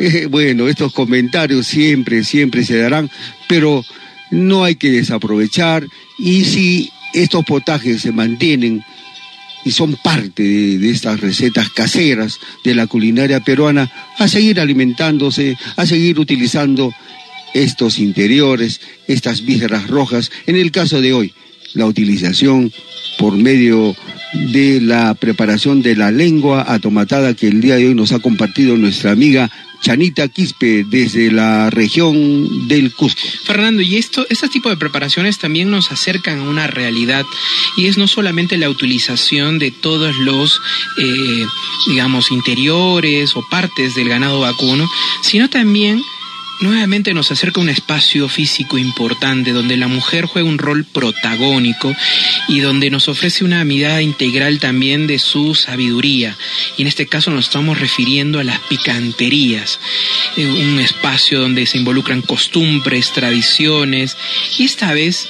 [0.00, 3.08] Eh, bueno, estos comentarios siempre, siempre se darán,
[3.48, 3.84] pero
[4.32, 5.86] no hay que desaprovechar
[6.18, 8.82] y si estos potajes se mantienen
[9.68, 15.84] y son parte de, estas recetas caseras de la culinaria peruana, a seguir alimentándose, a
[15.84, 16.90] seguir utilizando
[17.52, 20.30] estos interiores, estas vísceras rojas.
[20.46, 21.34] En el caso de hoy,
[21.74, 22.72] la utilización
[23.18, 23.94] por medio
[24.32, 28.74] de la preparación de la lengua atomatada que el día de hoy nos ha compartido
[28.78, 29.50] nuestra amiga
[29.80, 33.20] Chanita Quispe desde la región del Cusco.
[33.44, 37.24] Fernando, y esto, este tipo de preparaciones también nos acercan a una realidad
[37.76, 40.60] y es no solamente la utilización de todos los,
[40.98, 41.44] eh,
[41.86, 44.88] digamos, interiores o partes del ganado vacuno,
[45.22, 46.02] sino también
[46.60, 51.94] nuevamente nos acerca un espacio físico importante donde la mujer juega un rol protagónico
[52.48, 56.36] y donde nos ofrece una mirada integral también de su sabiduría.
[56.76, 59.78] Y en este caso nos estamos refiriendo a las picanterías,
[60.36, 64.16] eh, un espacio donde se involucran costumbres, tradiciones
[64.58, 65.28] y esta vez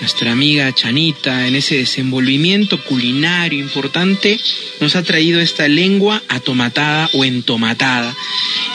[0.00, 4.38] nuestra amiga Chanita, en ese desenvolvimiento culinario importante,
[4.80, 8.14] nos ha traído esta lengua atomatada o entomatada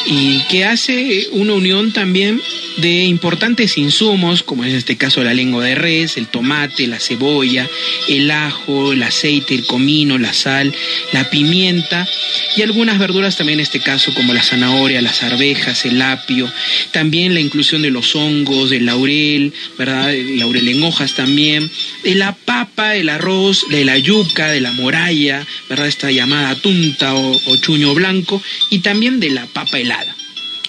[0.06, 2.41] y que hace una unión también
[2.78, 7.68] de importantes insumos, como en este caso la lengua de res, el tomate, la cebolla,
[8.08, 10.74] el ajo, el aceite, el comino, la sal,
[11.13, 12.08] la pimienta
[12.58, 16.52] y algunas verduras también en este caso como la zanahoria, las arvejas, el apio,
[16.91, 20.13] también la inclusión de los hongos, del laurel, ¿verdad?
[20.13, 21.70] El laurel en hojas también,
[22.04, 25.88] de la papa, el arroz, de la yuca, de la moralla, ¿verdad?
[25.88, 30.16] Esta llamada tunta o, chuño blanco, y también de la papa helada.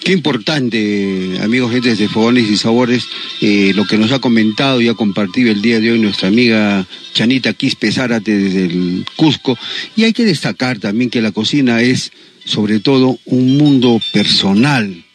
[0.03, 3.05] Qué importante, amigos, gente de Fogones y Sabores,
[3.41, 6.85] eh, lo que nos ha comentado y ha compartido el día de hoy nuestra amiga
[7.13, 9.57] Chanita Quispe Zárate desde el Cusco.
[9.95, 12.11] Y hay que destacar también que la cocina es,
[12.45, 15.05] sobre todo, un mundo personal,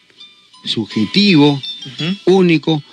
[0.65, 1.61] subjetivo,
[2.25, 2.83] único,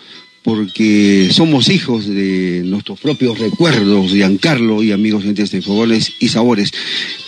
[0.43, 6.73] porque somos hijos de nuestros propios recuerdos, Giancarlo y amigos gentes de fogones y sabores,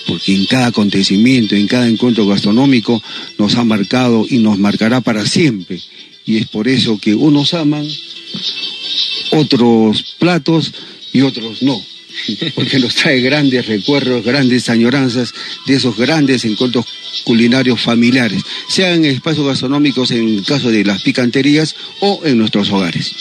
[0.07, 3.03] porque en cada acontecimiento, en cada encuentro gastronómico
[3.39, 5.81] nos ha marcado y nos marcará para siempre.
[6.25, 7.87] Y es por eso que unos aman
[9.33, 10.73] otros platos
[11.13, 11.92] y otros no
[12.55, 15.35] porque nos trae grandes recuerdos, grandes añoranzas
[15.67, 16.87] de esos grandes encuentros
[17.25, 22.71] culinarios familiares, sean en espacios gastronómicos en el caso de las picanterías o en nuestros
[22.71, 23.15] hogares.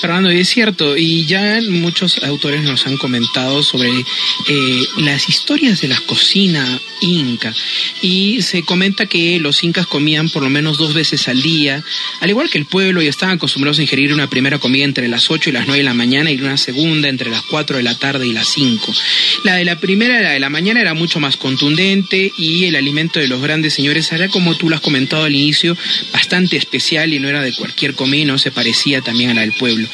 [0.00, 5.80] Fernando, y es cierto, y ya muchos autores nos han comentado sobre eh, las historias
[5.80, 7.54] de la cocina inca,
[8.02, 11.82] y se comenta que los incas comían por lo menos dos veces al día,
[12.20, 15.30] al igual que el pueblo, y estaban acostumbrados a ingerir una primera comida entre las
[15.30, 17.98] 8 y las 9 de la mañana y una segunda entre las 4 de la
[17.98, 18.94] tarde y las 5.
[19.44, 23.20] La de la primera, la de la mañana, era mucho más contundente y el alimento
[23.20, 25.76] de los grandes señores era, como tú lo has comentado al inicio,
[26.12, 29.52] bastante especial y no era de cualquier comida, no se parecía también a la del
[29.52, 29.88] pueblo.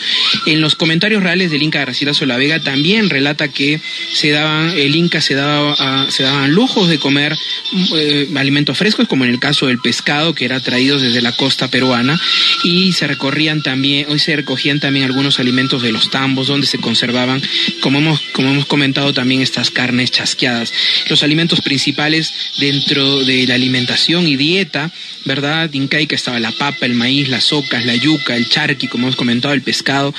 [0.47, 3.81] En los comentarios reales del Inca Garcilaso La Vega también relata que
[4.13, 7.37] se daban, el Inca se daba, se daban lujos de comer
[7.95, 11.69] eh, alimentos frescos, como en el caso del pescado que era traído desde la costa
[11.69, 12.21] peruana,
[12.65, 16.79] y se recorrían también, hoy se recogían también algunos alimentos de los tambos donde se
[16.79, 17.43] conservaban,
[17.81, 20.73] como hemos, como hemos comentado también, estas carnes chasqueadas.
[21.09, 24.93] Los alimentos principales dentro de la alimentación y dieta,
[25.25, 25.73] ¿verdad?
[25.73, 29.55] Incaica estaba la papa, el maíz, las ocas, la yuca, el charqui, como hemos comentado,
[29.55, 30.15] el pescado,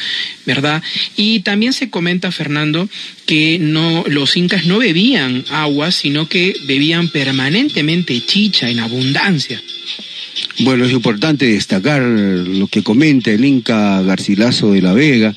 [0.46, 0.82] ¿verdad?
[1.16, 2.90] Y también se comenta, Fernando,
[3.26, 9.62] que no, los incas no bebían agua, sino que bebían permanentemente chicha en abundancia.
[10.60, 15.36] Bueno, es importante destacar lo que comenta el Inca Garcilaso de la Vega,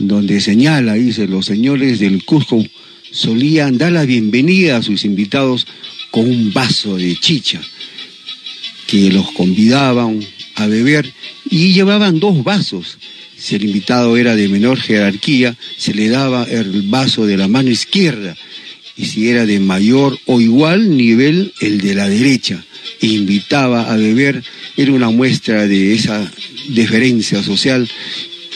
[0.00, 2.64] donde señala, dice, los señores del Cusco
[3.10, 5.66] solían dar la bienvenida a sus invitados
[6.10, 7.60] con un vaso de chicha,
[8.86, 10.20] que los convidaban
[10.56, 11.12] a beber
[11.48, 12.98] y llevaban dos vasos.
[13.36, 17.70] Si el invitado era de menor jerarquía, se le daba el vaso de la mano
[17.70, 18.36] izquierda
[18.96, 22.62] y si era de mayor o igual nivel, el de la derecha.
[23.00, 24.42] E invitaba a beber,
[24.76, 26.30] era una muestra de esa
[26.68, 27.88] deferencia social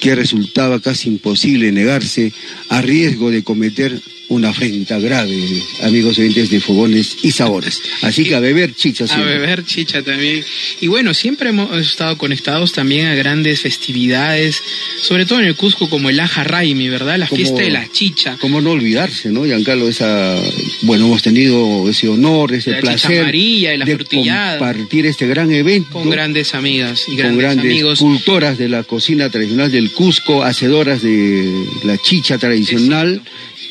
[0.04, 2.30] que resultaba casi imposible negarse
[2.68, 4.02] a riesgo de cometer
[4.34, 7.80] una afrenta grave, amigos oyentes de fogones y sabores.
[8.02, 10.44] Así que a beber chicha A beber chicha también.
[10.80, 14.62] Y bueno, siempre hemos estado conectados también a grandes festividades,
[15.00, 17.18] sobre todo en el Cusco como el Aja Raimi, ¿verdad?
[17.18, 18.36] La fiesta de la chicha.
[18.40, 19.88] Como no olvidarse, ¿no, Giancarlo?
[19.88, 20.36] Esa,
[20.82, 24.58] bueno, hemos tenido ese honor, ese la placer chicha amarilla y la de frutillada.
[24.58, 25.90] compartir este gran evento.
[25.92, 27.98] Con grandes amigas y con grandes, grandes amigos.
[28.00, 33.22] cultoras de la cocina tradicional del Cusco, hacedoras de la chicha tradicional.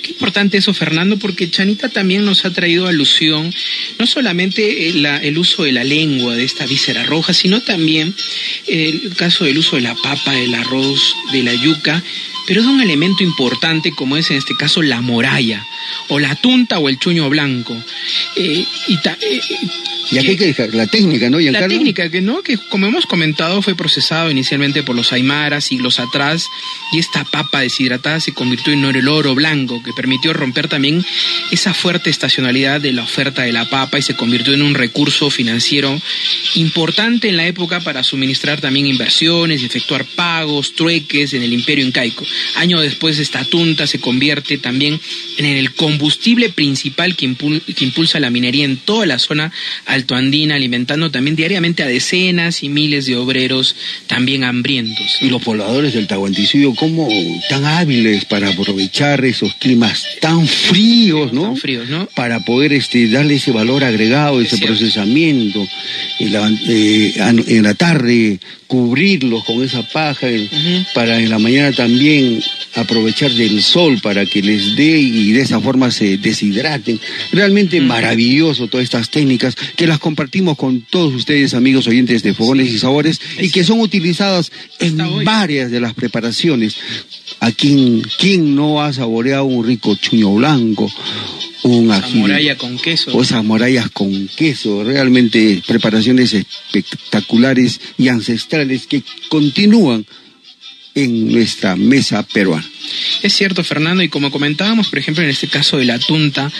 [0.04, 3.54] Qué importante eso, Fernando, porque Chanita también nos ha traído alusión,
[3.98, 8.14] no solamente el, la- el uso de la lengua, de esta víscera roja, sino también
[8.68, 12.04] el caso del uso de la papa, del arroz, de la yuca,
[12.48, 15.66] pero es un elemento importante como es en este caso la moralla,
[16.10, 17.76] o la tunta o el chuño blanco.
[18.36, 19.42] Eh, y ta- eh,
[20.12, 21.70] Y aquí hay que dejar la técnica, ¿no, la Giancarlo?
[21.70, 26.48] técnica que no, que como hemos comentado fue procesado inicialmente por los aymaras siglos atrás
[26.92, 31.04] y esta papa deshidratada se convirtió en el oro blanco que permitió romper también
[31.52, 35.30] esa fuerte estacionalidad de la oferta de la papa y se convirtió en un recurso
[35.30, 36.00] financiero
[36.56, 42.26] importante en la época para suministrar también inversiones efectuar pagos, trueques en el imperio incaico.
[42.56, 45.00] Año después esta tunta se convierte también
[45.38, 49.52] en el combustible principal que, impul- que impulsa la minería en toda la zona
[49.86, 53.76] altoandina, alimentando también diariamente a decenas y miles de obreros
[54.08, 55.18] también hambrientos.
[55.22, 57.10] Y los pobladores del Tahuantinsuyo, cómo
[57.50, 61.44] tan hábiles para aprovechar esos climas tan fríos, ¿no?
[61.44, 62.08] Tan fríos, ¿no?
[62.16, 65.68] Para poder este, darle ese valor agregado, ese procesamiento.
[66.20, 70.86] En la, eh, an- en la tarde cubrirlos con esa paja, el- Ujú.
[70.96, 72.23] para en la mañana también
[72.76, 77.00] aprovechar del sol para que les dé y de esa forma se deshidraten.
[77.32, 82.70] Realmente maravilloso todas estas técnicas que las compartimos con todos ustedes, amigos oyentes de Fogones
[82.70, 86.76] y Sabores, y que son utilizadas en varias de las preparaciones.
[87.40, 90.92] ¿A quién, quién no ha saboreado un rico chuño blanco?
[91.64, 93.12] Un moralla con queso.
[93.14, 100.06] o esas murallas con queso, realmente preparaciones espectaculares y ancestrales que continúan
[100.96, 102.68] en nuestra mesa peruana.
[103.22, 106.52] Es cierto, Fernando, y como comentábamos, por ejemplo, en este caso de la tunta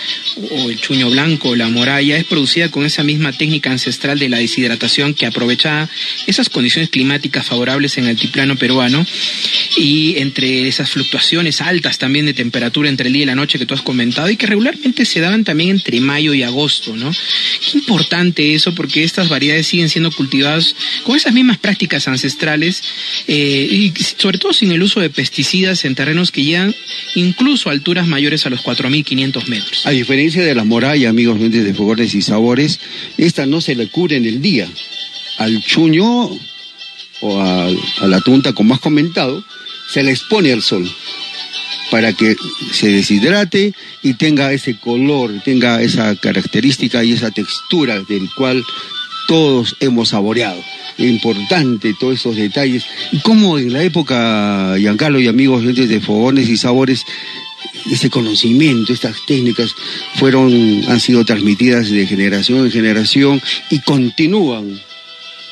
[0.50, 4.28] o el chuño blanco o la moralla, es producida con esa misma técnica ancestral de
[4.28, 5.88] la deshidratación que aprovecha
[6.26, 9.04] esas condiciones climáticas favorables en el altiplano peruano
[9.76, 13.66] y entre esas fluctuaciones altas también de temperatura entre el día y la noche que
[13.66, 17.12] tú has comentado y que regularmente se daban también entre mayo y agosto, ¿no?
[17.12, 22.82] Qué importante eso porque estas variedades siguen siendo cultivadas con esas mismas prácticas ancestrales
[23.28, 23.92] eh, y
[24.24, 26.74] sobre todo sin el uso de pesticidas en terrenos que llegan
[27.14, 29.86] incluso a alturas mayores a los 4.500 metros.
[29.86, 32.80] A diferencia de la moralla, amigos de fogones y sabores,
[33.18, 34.66] esta no se le cubre en el día.
[35.36, 36.30] Al chuño
[37.20, 39.44] o a, a la tunta, como has comentado,
[39.92, 40.90] se le expone al sol
[41.90, 42.34] para que
[42.72, 48.64] se deshidrate y tenga ese color, tenga esa característica y esa textura del cual
[49.26, 50.60] todos hemos saboreado.
[50.98, 52.84] Importante todos esos detalles.
[53.12, 57.04] Y cómo en la época, Giancarlo y amigos, de fogones y sabores,
[57.90, 59.74] ese conocimiento, estas técnicas
[60.14, 60.52] fueron,
[60.88, 64.80] han sido transmitidas de generación en generación y continúan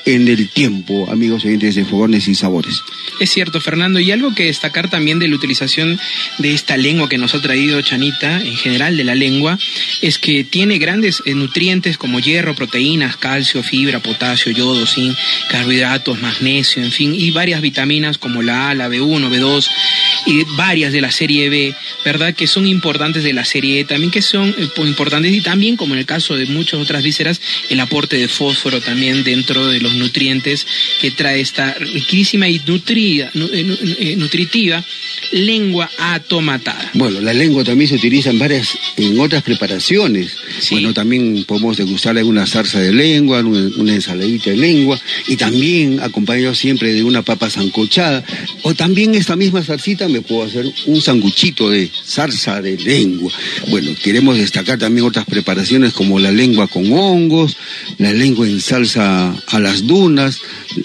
[0.05, 2.83] en el tiempo, amigos oyentes de Fogones y Sabores.
[3.21, 5.99] Es cierto, Fernando, y algo que destacar también de la utilización
[6.39, 9.59] de esta lengua que nos ha traído Chanita, en general de la lengua,
[10.01, 15.17] es que tiene grandes eh, nutrientes como hierro, proteínas, calcio, fibra, potasio, yodo, zinc,
[15.49, 19.69] carbohidratos, magnesio, en fin, y varias vitaminas como la A, la B1, B2
[20.27, 21.75] y varias de la serie B,
[22.05, 22.35] ¿verdad?
[22.35, 25.95] Que son importantes de la serie E, también que son eh, importantes y también, como
[25.95, 27.41] en el caso de muchas otras vísceras,
[27.71, 30.67] el aporte de fósforo también dentro de los nutrientes
[31.01, 34.85] que trae esta riquísima y nutrida, eh, eh, nutritiva
[35.33, 36.91] lengua atomatada.
[36.95, 40.37] Bueno, la lengua también se utiliza en varias, en otras preparaciones.
[40.71, 46.01] Bueno, también podemos degustarla en una salsa de lengua, una ensaladita de lengua, y también
[46.01, 48.25] acompañado siempre de una papa zancochada.
[48.63, 53.33] O también esta misma salsita me puedo hacer un sanguchito de salsa de lengua.
[53.69, 57.57] Bueno, queremos destacar también otras preparaciones como la lengua con hongos,
[57.99, 60.41] la lengua en salsa a las dunas,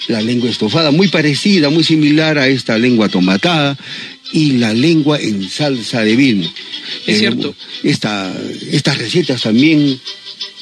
[0.08, 3.76] la lengua estofada, muy parecida, muy similar a esta lengua tomatada,
[4.32, 6.44] y la lengua en salsa de vino.
[7.06, 7.54] Es eh, cierto.
[7.82, 9.98] estas recetas también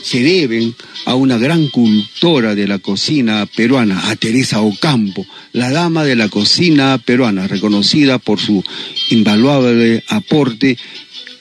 [0.02, 0.74] se deben
[1.06, 6.28] a una gran cultora de la cocina peruana, a Teresa Ocampo, la dama de la
[6.28, 8.62] cocina peruana, reconocida por su
[9.10, 10.78] invaluable aporte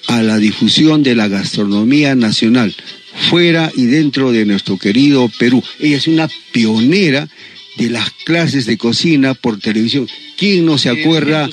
[0.08, 2.76] a la difusión de la gastronomía nacional
[3.30, 5.64] fuera y dentro de nuestro querido Perú.
[5.80, 7.28] Ella es una pionera
[7.78, 10.08] de las clases de cocina por televisión.
[10.38, 11.50] ¿Quién no se acuerda?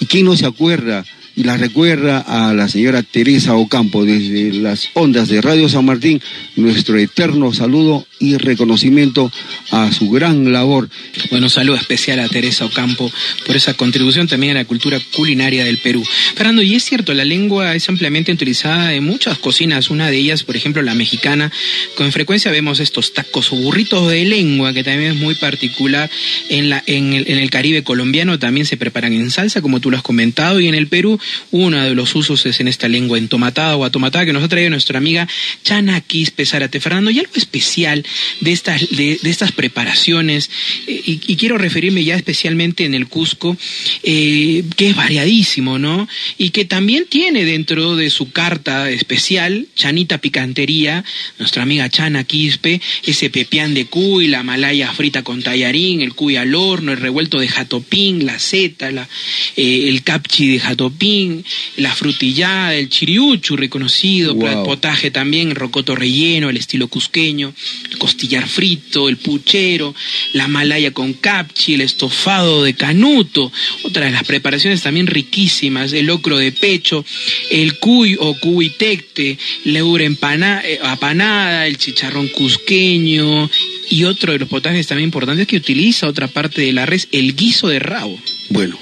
[0.00, 4.88] ¿Y quién no se acuerda y la recuerda a la señora Teresa Ocampo desde las
[4.94, 6.20] ondas de Radio San Martín,
[6.56, 9.30] nuestro eterno saludo y reconocimiento
[9.70, 10.88] a su gran labor.
[11.30, 13.10] Bueno, saludo especial a Teresa Ocampo
[13.44, 16.04] por esa contribución también a la cultura culinaria del Perú.
[16.34, 20.44] Fernando, y es cierto, la lengua es ampliamente utilizada en muchas cocinas, una de ellas,
[20.44, 21.50] por ejemplo, la mexicana,
[21.96, 26.08] con frecuencia vemos estos tacos o burritos de lengua, que también es muy particular
[26.48, 29.90] en, la, en, el, en el Caribe colombiano, también se preparan en salsa, como tú
[29.90, 31.18] lo has comentado, y en el Perú
[31.50, 34.70] uno de los usos es en esta lengua entomatada o atomatada que nos ha traído
[34.70, 35.26] nuestra amiga
[35.64, 36.46] Chana Quispe.
[36.80, 38.04] Fernando, y algo especial
[38.40, 40.50] de estas, de, estas preparaciones,
[40.86, 43.56] eh, y, quiero referirme ya especialmente en el Cusco,
[44.02, 46.08] eh, que es variadísimo, ¿no?
[46.38, 51.04] Y que también tiene dentro de su carta especial, Chanita Picantería,
[51.38, 56.36] nuestra amiga Chana Quispe, ese pepián de cuy, la malaya frita con tallarín, el cuy
[56.36, 59.08] al horno, el revuelto de jatopín, la seta, la,
[59.56, 61.44] eh, el capchi de jatopín,
[61.76, 67.52] la frutillada, el chiriuchu reconocido, el potaje también, el rocoto relleno, el estilo cusqueño,
[67.90, 69.94] el costillar frito, el puchero,
[70.32, 73.52] la malaya con capchi, el estofado de canuto,
[73.84, 77.04] otra de las preparaciones también riquísimas, el locro de pecho,
[77.52, 83.48] el cuy o cuitecte, la ura eh, apanada, el chicharrón cusqueño
[83.88, 87.36] y otro de los potajes también importantes que utiliza otra parte de la res, el
[87.36, 88.18] guiso de rabo.
[88.50, 88.76] Bueno,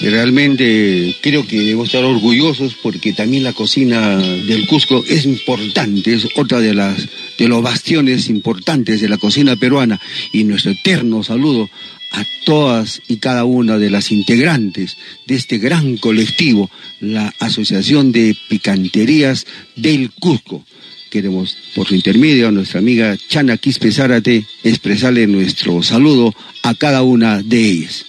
[0.00, 6.26] Realmente creo que debemos estar orgullosos porque también la cocina del Cusco es importante, es
[6.36, 7.06] otra de las
[7.38, 10.00] de los bastiones importantes de la cocina peruana
[10.32, 11.68] y nuestro eterno saludo
[12.12, 14.96] a todas y cada una de las integrantes
[15.26, 16.70] de este gran colectivo,
[17.00, 19.46] la Asociación de Picanterías
[19.76, 20.64] del Cusco.
[21.10, 27.02] Queremos, por su intermedio, a nuestra amiga Chana Quispe Zárate, expresarle nuestro saludo a cada
[27.02, 28.06] una de ellas.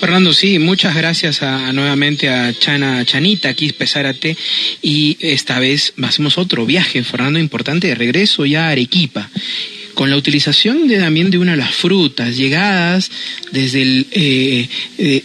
[0.00, 1.40] Fernando, sí, muchas gracias
[1.72, 4.36] nuevamente a Chana Chanita, aquí Pesárate,
[4.82, 9.28] y esta vez hacemos otro viaje, Fernando, importante, de regreso ya a Arequipa
[9.94, 13.10] con la utilización de, también de una de las frutas llegadas
[13.50, 14.68] desde el, eh,
[14.98, 15.24] eh,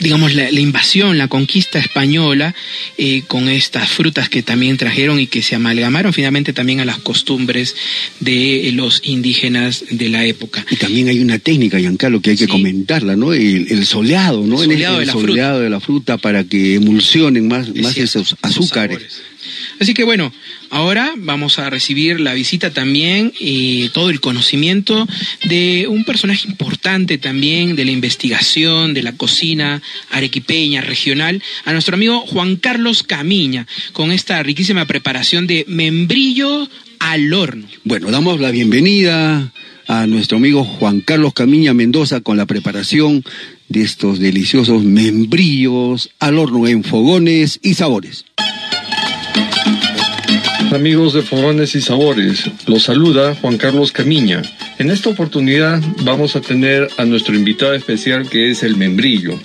[0.00, 2.54] digamos, la, invasión, la conquista española,
[2.98, 6.98] eh, con estas frutas que también trajeron y que se amalgamaron finalmente también a las
[6.98, 7.76] costumbres
[8.18, 10.64] de los indígenas de la época.
[10.70, 13.32] Y también hay una técnica, Giancarlo, que hay que comentarla, ¿no?
[13.32, 14.62] El, soleado, ¿no?
[14.62, 19.22] El soleado, de, la soleado de la fruta para que emulsionen más, más esos azúcares.
[19.78, 20.32] Así que bueno,
[20.68, 25.08] ahora vamos a recibir la visita también y todo el conocimiento
[25.44, 31.94] de un personaje importante también de la investigación, de la cocina arequipeña, regional, a nuestro
[31.94, 36.68] amigo Juan Carlos Camiña, con esta riquísima preparación de membrillo
[36.98, 37.66] al horno.
[37.84, 39.52] Bueno, damos la bienvenida
[39.88, 43.24] a nuestro amigo Juan Carlos Camiña Mendoza con la preparación
[43.68, 48.24] de estos deliciosos membrillos al horno en fogones y sabores.
[50.72, 52.48] Amigos de Fogones y Sabores.
[52.66, 54.42] Los saluda Juan Carlos Camiña.
[54.80, 59.38] En esta oportunidad vamos a tener a nuestro invitado especial que es el membrillo.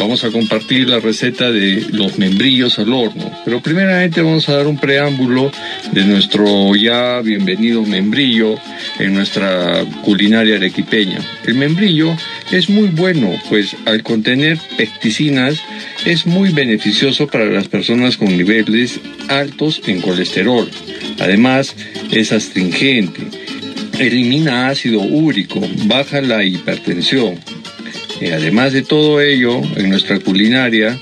[0.00, 4.66] Vamos a compartir la receta de los membrillos al horno, pero primeramente vamos a dar
[4.66, 5.52] un preámbulo
[5.92, 8.56] de nuestro ya bienvenido membrillo
[8.98, 11.20] en nuestra culinaria arequipeña.
[11.46, 12.12] El membrillo
[12.50, 15.60] es muy bueno, pues al contener pecticinas
[16.04, 18.98] es muy beneficioso para las personas con niveles
[19.28, 20.68] altos en colesterol.
[21.20, 21.76] Además,
[22.10, 23.43] es astringente,
[23.98, 27.38] elimina ácido úrico, baja la hipertensión,
[28.20, 30.98] y además de todo ello, en nuestra culinaria,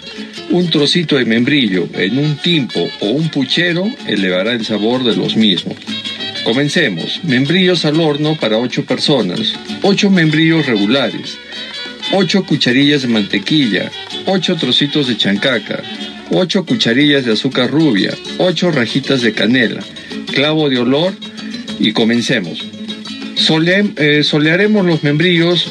[0.51, 5.36] un trocito de membrillo en un timpo o un puchero elevará el sabor de los
[5.36, 5.76] mismos.
[6.45, 7.20] Comencemos.
[7.22, 9.55] Membrillos al horno para 8 personas.
[9.82, 11.38] 8 membrillos regulares.
[12.12, 13.90] 8 cucharillas de mantequilla.
[14.26, 15.82] 8 trocitos de chancaca.
[16.30, 18.12] 8 cucharillas de azúcar rubia.
[18.38, 19.80] 8 rajitas de canela.
[20.32, 21.14] Clavo de olor
[21.78, 22.71] y comencemos.
[23.45, 25.68] Eh, solearemos los membrillos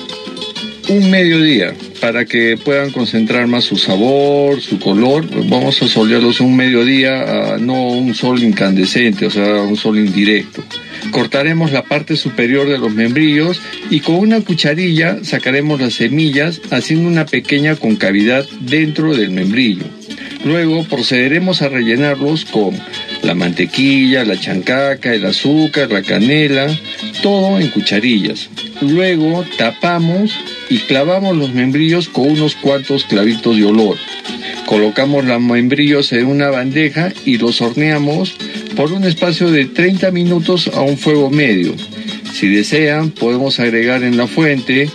[0.90, 5.26] un mediodía para que puedan concentrar más su sabor, su color.
[5.48, 10.62] Vamos a solearlos un mediodía, no un sol incandescente, o sea, un sol indirecto.
[11.12, 17.08] Cortaremos la parte superior de los membrillos y con una cucharilla sacaremos las semillas haciendo
[17.08, 19.86] una pequeña concavidad dentro del membrillo.
[20.44, 22.78] Luego procederemos a rellenarlos con
[23.22, 26.68] la mantequilla, la chancaca, el azúcar, la canela,
[27.22, 28.50] todo en cucharillas.
[28.82, 30.32] Luego tapamos
[30.70, 33.98] y clavamos los membrillos con unos cuantos clavitos de olor.
[34.66, 38.34] Colocamos los membrillos en una bandeja y los horneamos
[38.76, 41.74] por un espacio de 30 minutos a un fuego medio.
[42.34, 44.90] Si desean, podemos agregar en la fuente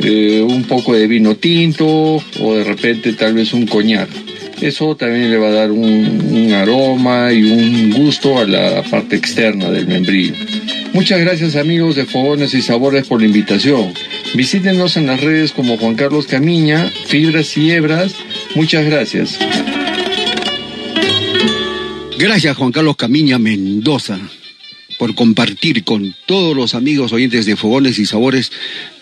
[0.00, 4.08] eh, un poco de vino tinto o de repente tal vez un coñac.
[4.60, 9.70] Eso también le va a dar un, aroma y un gusto a la parte externa
[9.70, 10.34] del membrillo.
[10.94, 13.92] Muchas gracias amigos de Fogones y Sabores por la invitación.
[14.34, 18.14] Visítenos en las redes como Juan Carlos Camiña, Fibras y Hebras.
[18.54, 19.38] Muchas gracias.
[22.16, 24.20] Gracias Juan Carlos Camiña Mendoza
[25.04, 28.50] por compartir con todos los amigos oyentes de Fogones y Sabores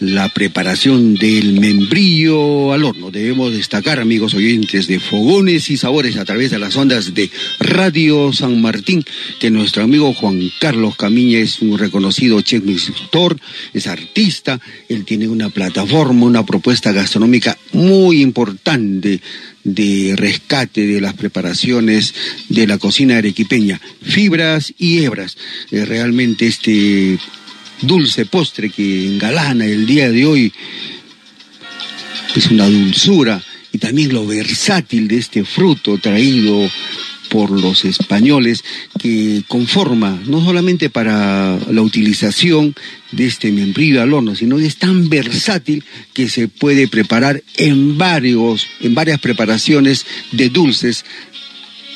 [0.01, 3.13] la preparación del membrillo al horno.
[3.13, 7.31] Debemos destacar, amigos oyentes de Fogones y Sabores, a través de las ondas de
[7.61, 9.05] Radio San Martín,
[9.39, 13.39] que nuestro amigo Juan Carlos Camiña es un reconocido chef instructor,
[13.73, 19.21] es artista, él tiene una plataforma, una propuesta gastronómica muy importante
[19.65, 22.15] de rescate de las preparaciones
[22.49, 25.37] de la cocina arequipeña, fibras y hebras.
[25.71, 27.19] Eh, realmente este
[27.81, 30.53] dulce postre que engalana el día de hoy
[32.35, 33.43] es una dulzura
[33.73, 36.71] y también lo versátil de este fruto traído
[37.33, 38.63] por los españoles
[39.01, 42.75] que conforma no solamente para la utilización
[43.11, 47.97] de este membrillo al horno, sino que es tan versátil que se puede preparar en
[47.97, 51.07] varios, en varias preparaciones de dulces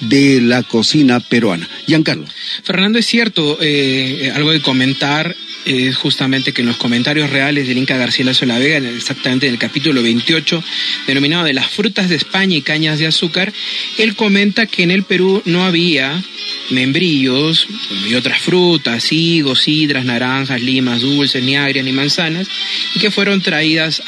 [0.01, 1.69] de la cocina peruana.
[1.87, 2.25] Giancarlo.
[2.65, 7.79] Fernando, es cierto, eh, algo de comentar es justamente que en los comentarios reales del
[7.79, 10.63] Inca García Lazo la Vega, exactamente en el capítulo 28,
[11.07, 13.53] denominado de las frutas de España y cañas de azúcar,
[13.99, 16.23] él comenta que en el Perú no había
[16.71, 17.67] membrillos
[18.09, 22.49] y otras frutas, higos, sidras, naranjas, limas, dulces, ni agrias, ni manzanas,
[22.95, 24.03] y que fueron traídas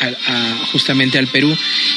[0.72, 1.56] justamente al Perú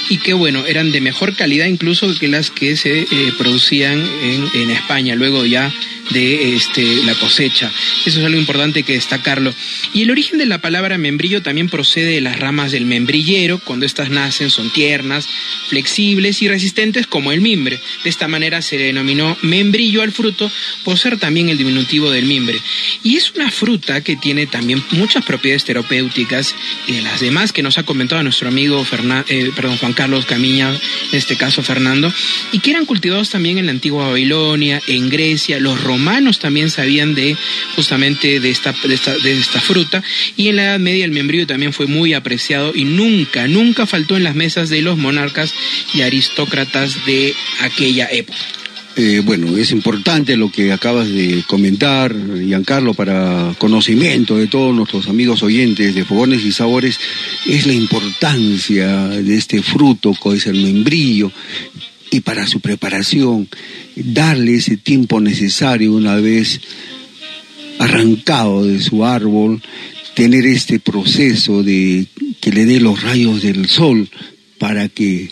[0.09, 3.07] y que, bueno, eran de mejor calidad incluso que las que se eh,
[3.37, 5.71] producían en, en España, luego ya
[6.09, 7.71] de este, la cosecha.
[8.05, 9.50] Eso es algo importante que destacarlo.
[9.93, 13.59] Y el origen de la palabra membrillo también procede de las ramas del membrillero.
[13.59, 15.27] Cuando éstas nacen son tiernas,
[15.67, 17.79] flexibles y resistentes como el mimbre.
[18.03, 20.51] De esta manera se denominó membrillo al fruto
[20.83, 22.59] por ser también el diminutivo del mimbre.
[23.03, 26.55] Y es una fruta que tiene también muchas propiedades terapéuticas
[26.87, 28.85] y de las demás que nos ha comentado nuestro amigo
[29.27, 32.13] eh, perdón, Juan Carlos Camiña, en este caso Fernando,
[32.51, 37.15] y que eran cultivados también en la antigua Babilonia, en Grecia, los romanos también sabían
[37.15, 37.35] de
[37.75, 38.73] justamente de esta,
[39.43, 40.03] fruta
[40.37, 44.17] y en la Edad Media el membrillo también fue muy apreciado y nunca, nunca faltó
[44.17, 45.53] en las mesas de los monarcas
[45.93, 48.37] y aristócratas de aquella época.
[48.97, 52.13] Eh, bueno, es importante lo que acabas de comentar,
[52.43, 56.99] Giancarlo, para conocimiento de todos nuestros amigos oyentes de Fogones y Sabores,
[57.47, 61.31] es la importancia de este fruto, que es el membrillo,
[62.11, 63.47] y para su preparación,
[63.95, 66.59] darle ese tiempo necesario una vez
[67.81, 69.61] arrancado de su árbol,
[70.13, 72.05] tener este proceso de
[72.39, 74.07] que le dé los rayos del sol
[74.59, 75.31] para que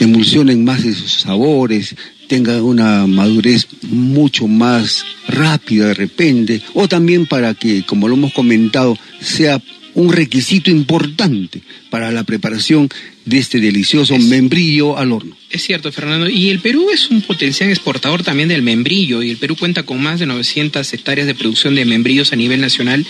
[0.00, 1.94] emulsionen más de sus sabores,
[2.26, 8.32] tenga una madurez mucho más rápida de repente, o también para que, como lo hemos
[8.32, 9.60] comentado, sea
[9.94, 12.88] un requisito importante para la preparación
[13.26, 15.39] de este delicioso membrillo al horno.
[15.50, 16.28] Es cierto, Fernando.
[16.28, 19.20] Y el Perú es un potencial exportador también del membrillo.
[19.20, 22.60] Y el Perú cuenta con más de 900 hectáreas de producción de membrillos a nivel
[22.60, 23.04] nacional,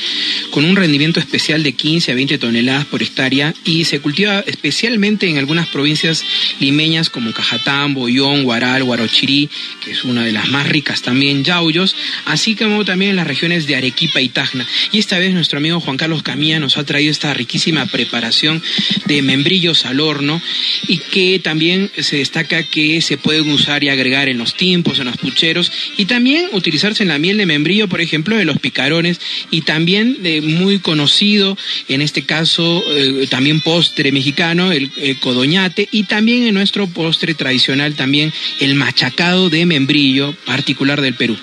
[0.51, 3.53] con un rendimiento especial de 15 a 20 toneladas por hectárea.
[3.67, 6.25] Y se cultiva especialmente en algunas provincias
[6.61, 9.51] limeñas como Cajatán, Boyón, Guaral, Guarochirí,
[9.85, 13.67] que es una de las más ricas también, Yauyos, así como también en las regiones
[13.67, 14.67] de Arequipa y Tacna.
[14.93, 18.63] Y esta vez nuestro amigo Juan Carlos Camilla nos ha traído esta riquísima preparación
[19.05, 20.41] de membrillos al horno
[20.89, 25.07] y que también se destaca que se pueden usar y agregar en los tiempos, en
[25.07, 29.21] los pucheros y también utilizarse en la miel de membrillo, por ejemplo, de los picarones
[29.51, 31.59] y también de muy conocido,
[31.89, 37.95] en este caso eh, también postre mexicano, el, codoñate y también en nuestro postre tradicional
[37.95, 41.37] también el machacado de membrillo particular del Perú.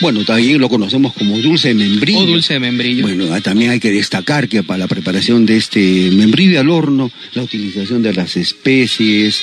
[0.00, 2.20] Bueno, también lo conocemos como dulce de membrillo.
[2.20, 3.02] O dulce de membrillo.
[3.02, 7.10] Bueno, ah, también hay que destacar que para la preparación de este membrillo al horno,
[7.34, 9.40] la utilización de las especies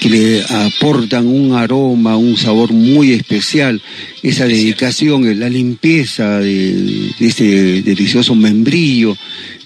[0.00, 3.80] que le aportan un aroma, un sabor muy especial,
[4.22, 9.16] esa dedicación, la limpieza de este delicioso membrillo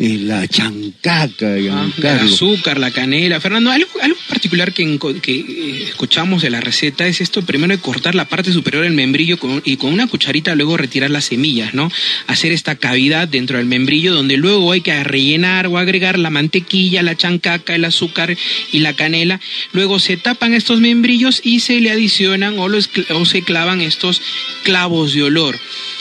[0.01, 3.41] eh, la chancaca, ah, el azúcar, la canela.
[3.41, 7.83] Fernando, algo, algo particular que, que eh, escuchamos de la receta es esto, primero de
[7.83, 9.39] cortar la parte superior del membrillo
[9.69, 11.91] y con una cucharita luego retirar las semillas, ¿no?
[12.27, 17.03] Hacer esta cavidad dentro del membrillo donde luego hay que rellenar o agregar la mantequilla,
[17.03, 18.37] la chancaca, el azúcar
[18.73, 19.41] y la canela.
[19.73, 24.23] Luego se tapan estos membrillos y se le adicionan o, o se clavan estos
[24.63, 25.59] clavos de olor.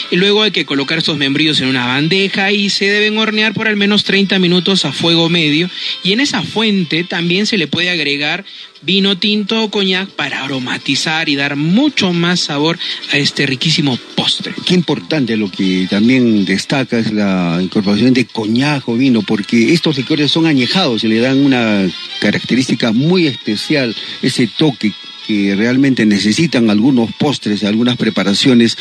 [0.09, 3.67] Y luego hay que colocar estos membrillos en una bandeja y se deben hornear por
[3.67, 5.69] al menos 30 minutos a fuego medio.
[6.03, 8.45] Y en esa fuente también se le puede agregar
[8.81, 12.79] vino tinto o coñac para aromatizar y dar mucho más sabor
[13.11, 14.53] a este riquísimo postre.
[14.65, 19.97] Qué importante lo que también destaca es la incorporación de coñac o vino, porque estos
[19.97, 24.93] licores son añejados y le dan una característica muy especial, ese toque
[25.27, 28.77] que realmente necesitan algunos postres, algunas preparaciones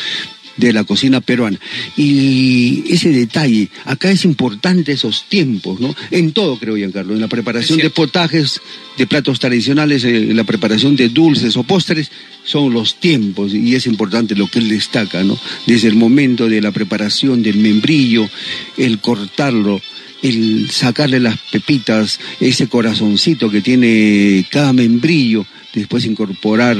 [0.57, 1.59] de la cocina peruana.
[1.95, 5.95] Y ese detalle, acá es importante esos tiempos, ¿no?
[6.11, 8.59] En todo, creo, Giancarlo, en la preparación de potajes,
[8.97, 12.11] de platos tradicionales, en la preparación de dulces o postres,
[12.43, 15.37] son los tiempos, y es importante lo que él destaca, ¿no?
[15.65, 18.29] Desde el momento de la preparación del membrillo,
[18.77, 19.81] el cortarlo,
[20.23, 26.77] el sacarle las pepitas, ese corazoncito que tiene cada membrillo, después incorporar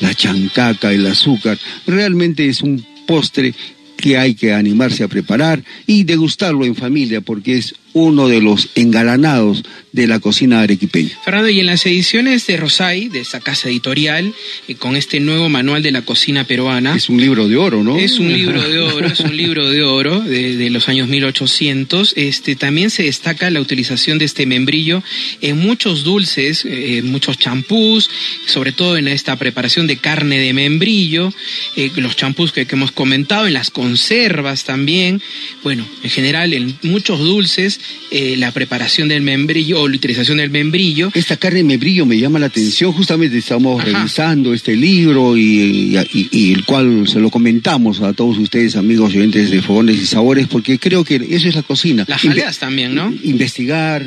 [0.00, 3.52] la chancaca, el azúcar, realmente es un postre
[3.96, 8.68] que hay que animarse a preparar y degustarlo en familia porque es uno de los
[8.74, 9.62] engalanados
[9.92, 11.18] de la cocina arequipeña.
[11.24, 14.32] Fernando, y en las ediciones de Rosay, de esta casa editorial,
[14.68, 16.94] eh, con este nuevo manual de la cocina peruana.
[16.94, 17.96] Es un libro de oro, ¿no?
[17.96, 22.14] Es un libro de oro, es un libro de oro de, los años 1800.
[22.16, 25.02] Este, también se destaca la utilización de este membrillo
[25.40, 28.08] en muchos dulces, eh, muchos champús,
[28.46, 31.32] sobre todo en esta preparación de carne de membrillo,
[31.76, 35.20] eh, los champús que, que hemos comentado, en las conservas también.
[35.64, 37.79] Bueno, en general, en muchos dulces
[38.10, 41.10] eh, la preparación del membrillo o la utilización del membrillo.
[41.14, 46.64] Esta carne de membrillo me llama la atención, justamente estamos revisando este libro y, el
[46.64, 50.78] cual se lo comentamos a todos ustedes, amigos y oyentes de Fogones y Sabores, porque
[50.78, 52.04] creo que eso es la cocina.
[52.08, 53.14] Las jaleas también, ¿no?
[53.22, 54.04] Investigar,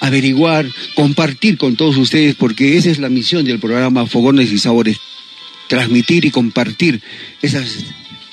[0.00, 4.98] averiguar, compartir con todos ustedes, porque esa es la misión del programa Fogones y Sabores,
[5.68, 7.00] transmitir y compartir
[7.42, 7.84] esas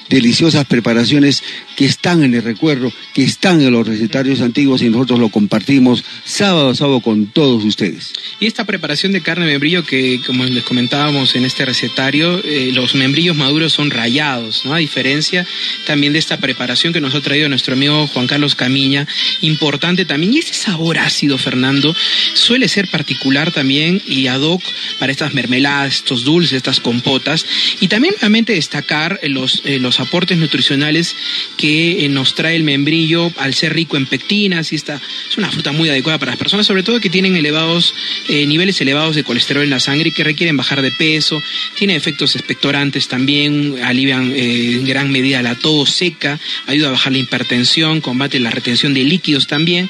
[0.10, 1.43] deliciosas preparaciones
[1.76, 6.03] que están en el recuerdo, que están en los recetarios antiguos y nosotros lo compartimos
[6.26, 8.14] sábado a sábado con todos ustedes.
[8.39, 12.72] Y esta preparación de carne de membrillo que, como les comentábamos en este recetario, eh,
[12.74, 14.74] los membrillos maduros son rayados, ¿no?
[14.74, 15.45] A diferencia
[15.86, 19.08] también de esta preparación que nos ha traído nuestro amigo Juan Carlos Camiña,
[19.41, 20.34] importante también.
[20.34, 21.95] Y ese sabor ácido, Fernando,
[22.34, 24.64] suele ser particular también y ad hoc
[24.99, 27.45] para estas mermeladas, estos dulces, estas compotas.
[27.80, 31.16] Y también nuevamente destacar los, eh, los aportes nutricionales
[31.58, 35.52] que eh, nos trae el membrillo al ser rico en pectinas y esta es una
[35.52, 37.93] fruta muy adecuada para las personas, sobre todo que tienen elevados
[38.30, 41.41] eh, niveles elevados de colesterol en la sangre y que requieren bajar de peso,
[41.78, 47.12] tiene efectos expectorantes también, alivian eh, en gran medida la tos seca, ayuda a bajar
[47.12, 49.89] la hipertensión, combate la retención de líquidos también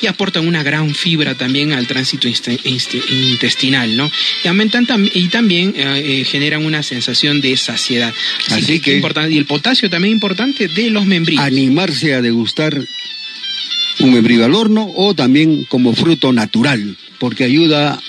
[0.00, 4.10] y aportan una gran fibra también al tránsito intestinal, ¿no?
[4.44, 5.74] Y aumentan y también
[6.24, 8.14] generan una sensación de saciedad.
[8.50, 9.34] Así, que, importante.
[9.34, 11.44] Y el potasio también importante de los membrillos.
[11.44, 12.86] Animarse a degustar
[14.00, 18.00] un membrillo al horno o también como fruto natural, porque ayuda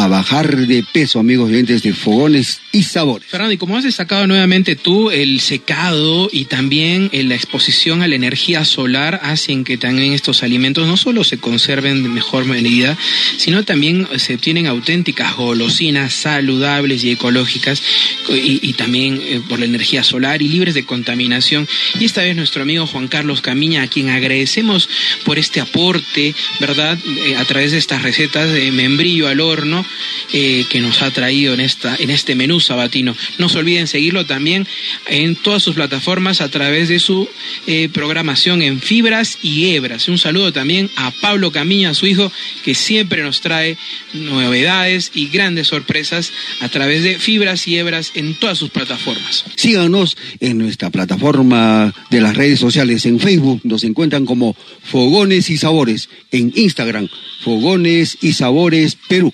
[0.00, 3.28] a bajar de peso, amigos oyentes de Fogones y Sabores.
[3.28, 8.08] Fernando, y como has destacado nuevamente tú, el secado y también eh, la exposición a
[8.08, 12.96] la energía solar hacen que también estos alimentos no solo se conserven de mejor medida,
[13.36, 17.82] sino también se obtienen auténticas golosinas saludables y ecológicas
[18.30, 21.68] y, también eh, por la energía solar y libres de contaminación.
[21.98, 24.88] Y esta vez nuestro amigo Juan Carlos Camiña, a quien agradecemos
[25.24, 26.98] por este aporte, ¿verdad?
[27.26, 29.84] Eh, a través de estas recetas de membrillo al horno
[30.32, 33.16] eh, que nos ha traído en, esta, en este menú sabatino.
[33.38, 34.66] No se olviden seguirlo también
[35.06, 37.28] en todas sus plataformas a través de su
[37.66, 40.08] eh, programación en fibras y hebras.
[40.08, 42.30] Un saludo también a Pablo Camiña, su hijo,
[42.64, 43.76] que siempre nos trae
[44.12, 49.44] novedades y grandes sorpresas a través de fibras y hebras en todas sus plataformas.
[49.56, 53.06] Síganos en nuestra plataforma de las redes sociales.
[53.06, 56.08] En Facebook nos encuentran como Fogones y Sabores.
[56.30, 57.08] En Instagram,
[57.42, 59.32] Fogones y Sabores Perú.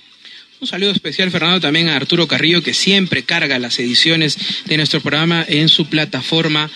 [0.59, 5.03] Un saludo especial, Fernando, también a Arturo Carrillo, que siempre carga las ediciones de nuestro
[5.03, 6.71] programa en su plataforma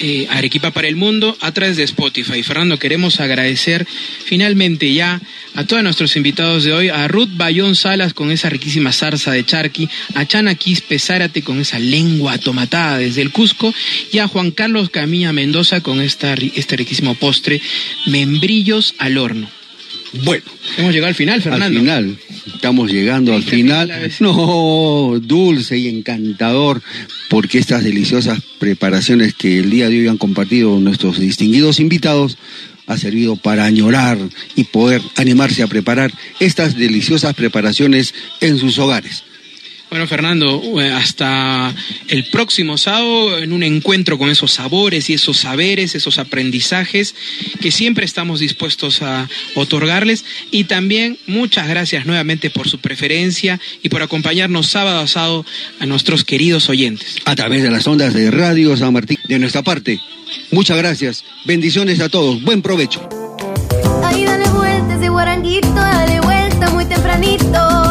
[0.00, 2.42] eh, Arequipa para el Mundo a través de Spotify.
[2.42, 3.86] Fernando, queremos agradecer
[4.24, 5.20] finalmente ya
[5.54, 9.46] a todos nuestros invitados de hoy, a Ruth Bayón Salas con esa riquísima zarza de
[9.46, 13.72] charqui, a Chana Quispe Zárate con esa lengua tomatada desde el Cusco
[14.10, 17.60] y a Juan Carlos Camilla Mendoza con esta, este riquísimo postre,
[18.04, 19.61] membrillos al horno.
[20.24, 20.44] Bueno,
[20.76, 21.66] hemos llegado al final, Fernando.
[21.66, 22.18] Al final,
[22.54, 23.90] estamos llegando al final.
[24.20, 26.82] No, dulce y encantador,
[27.28, 32.36] porque estas deliciosas preparaciones que el día de hoy han compartido nuestros distinguidos invitados
[32.86, 34.18] ha servido para añorar
[34.56, 39.24] y poder animarse a preparar estas deliciosas preparaciones en sus hogares.
[39.92, 41.70] Bueno, Fernando, eh, hasta
[42.08, 47.14] el próximo sábado en un encuentro con esos sabores y esos saberes, esos aprendizajes
[47.60, 50.24] que siempre estamos dispuestos a otorgarles.
[50.50, 55.44] Y también muchas gracias nuevamente por su preferencia y por acompañarnos sábado a sábado
[55.78, 57.16] a nuestros queridos oyentes.
[57.26, 60.00] A través de las ondas de Radio San Martín, de nuestra parte,
[60.52, 61.22] muchas gracias.
[61.44, 62.40] Bendiciones a todos.
[62.40, 63.06] Buen provecho.
[64.02, 67.81] Ahí dale vuelta ese guaranguito, dale vuelta muy tempranito.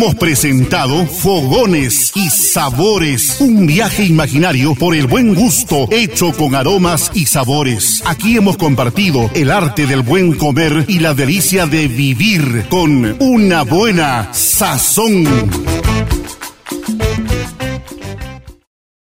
[0.00, 7.10] Hemos presentado Fogones y Sabores, un viaje imaginario por el buen gusto hecho con aromas
[7.12, 8.02] y sabores.
[8.06, 13.62] Aquí hemos compartido el arte del buen comer y la delicia de vivir con una
[13.64, 15.69] buena sazón.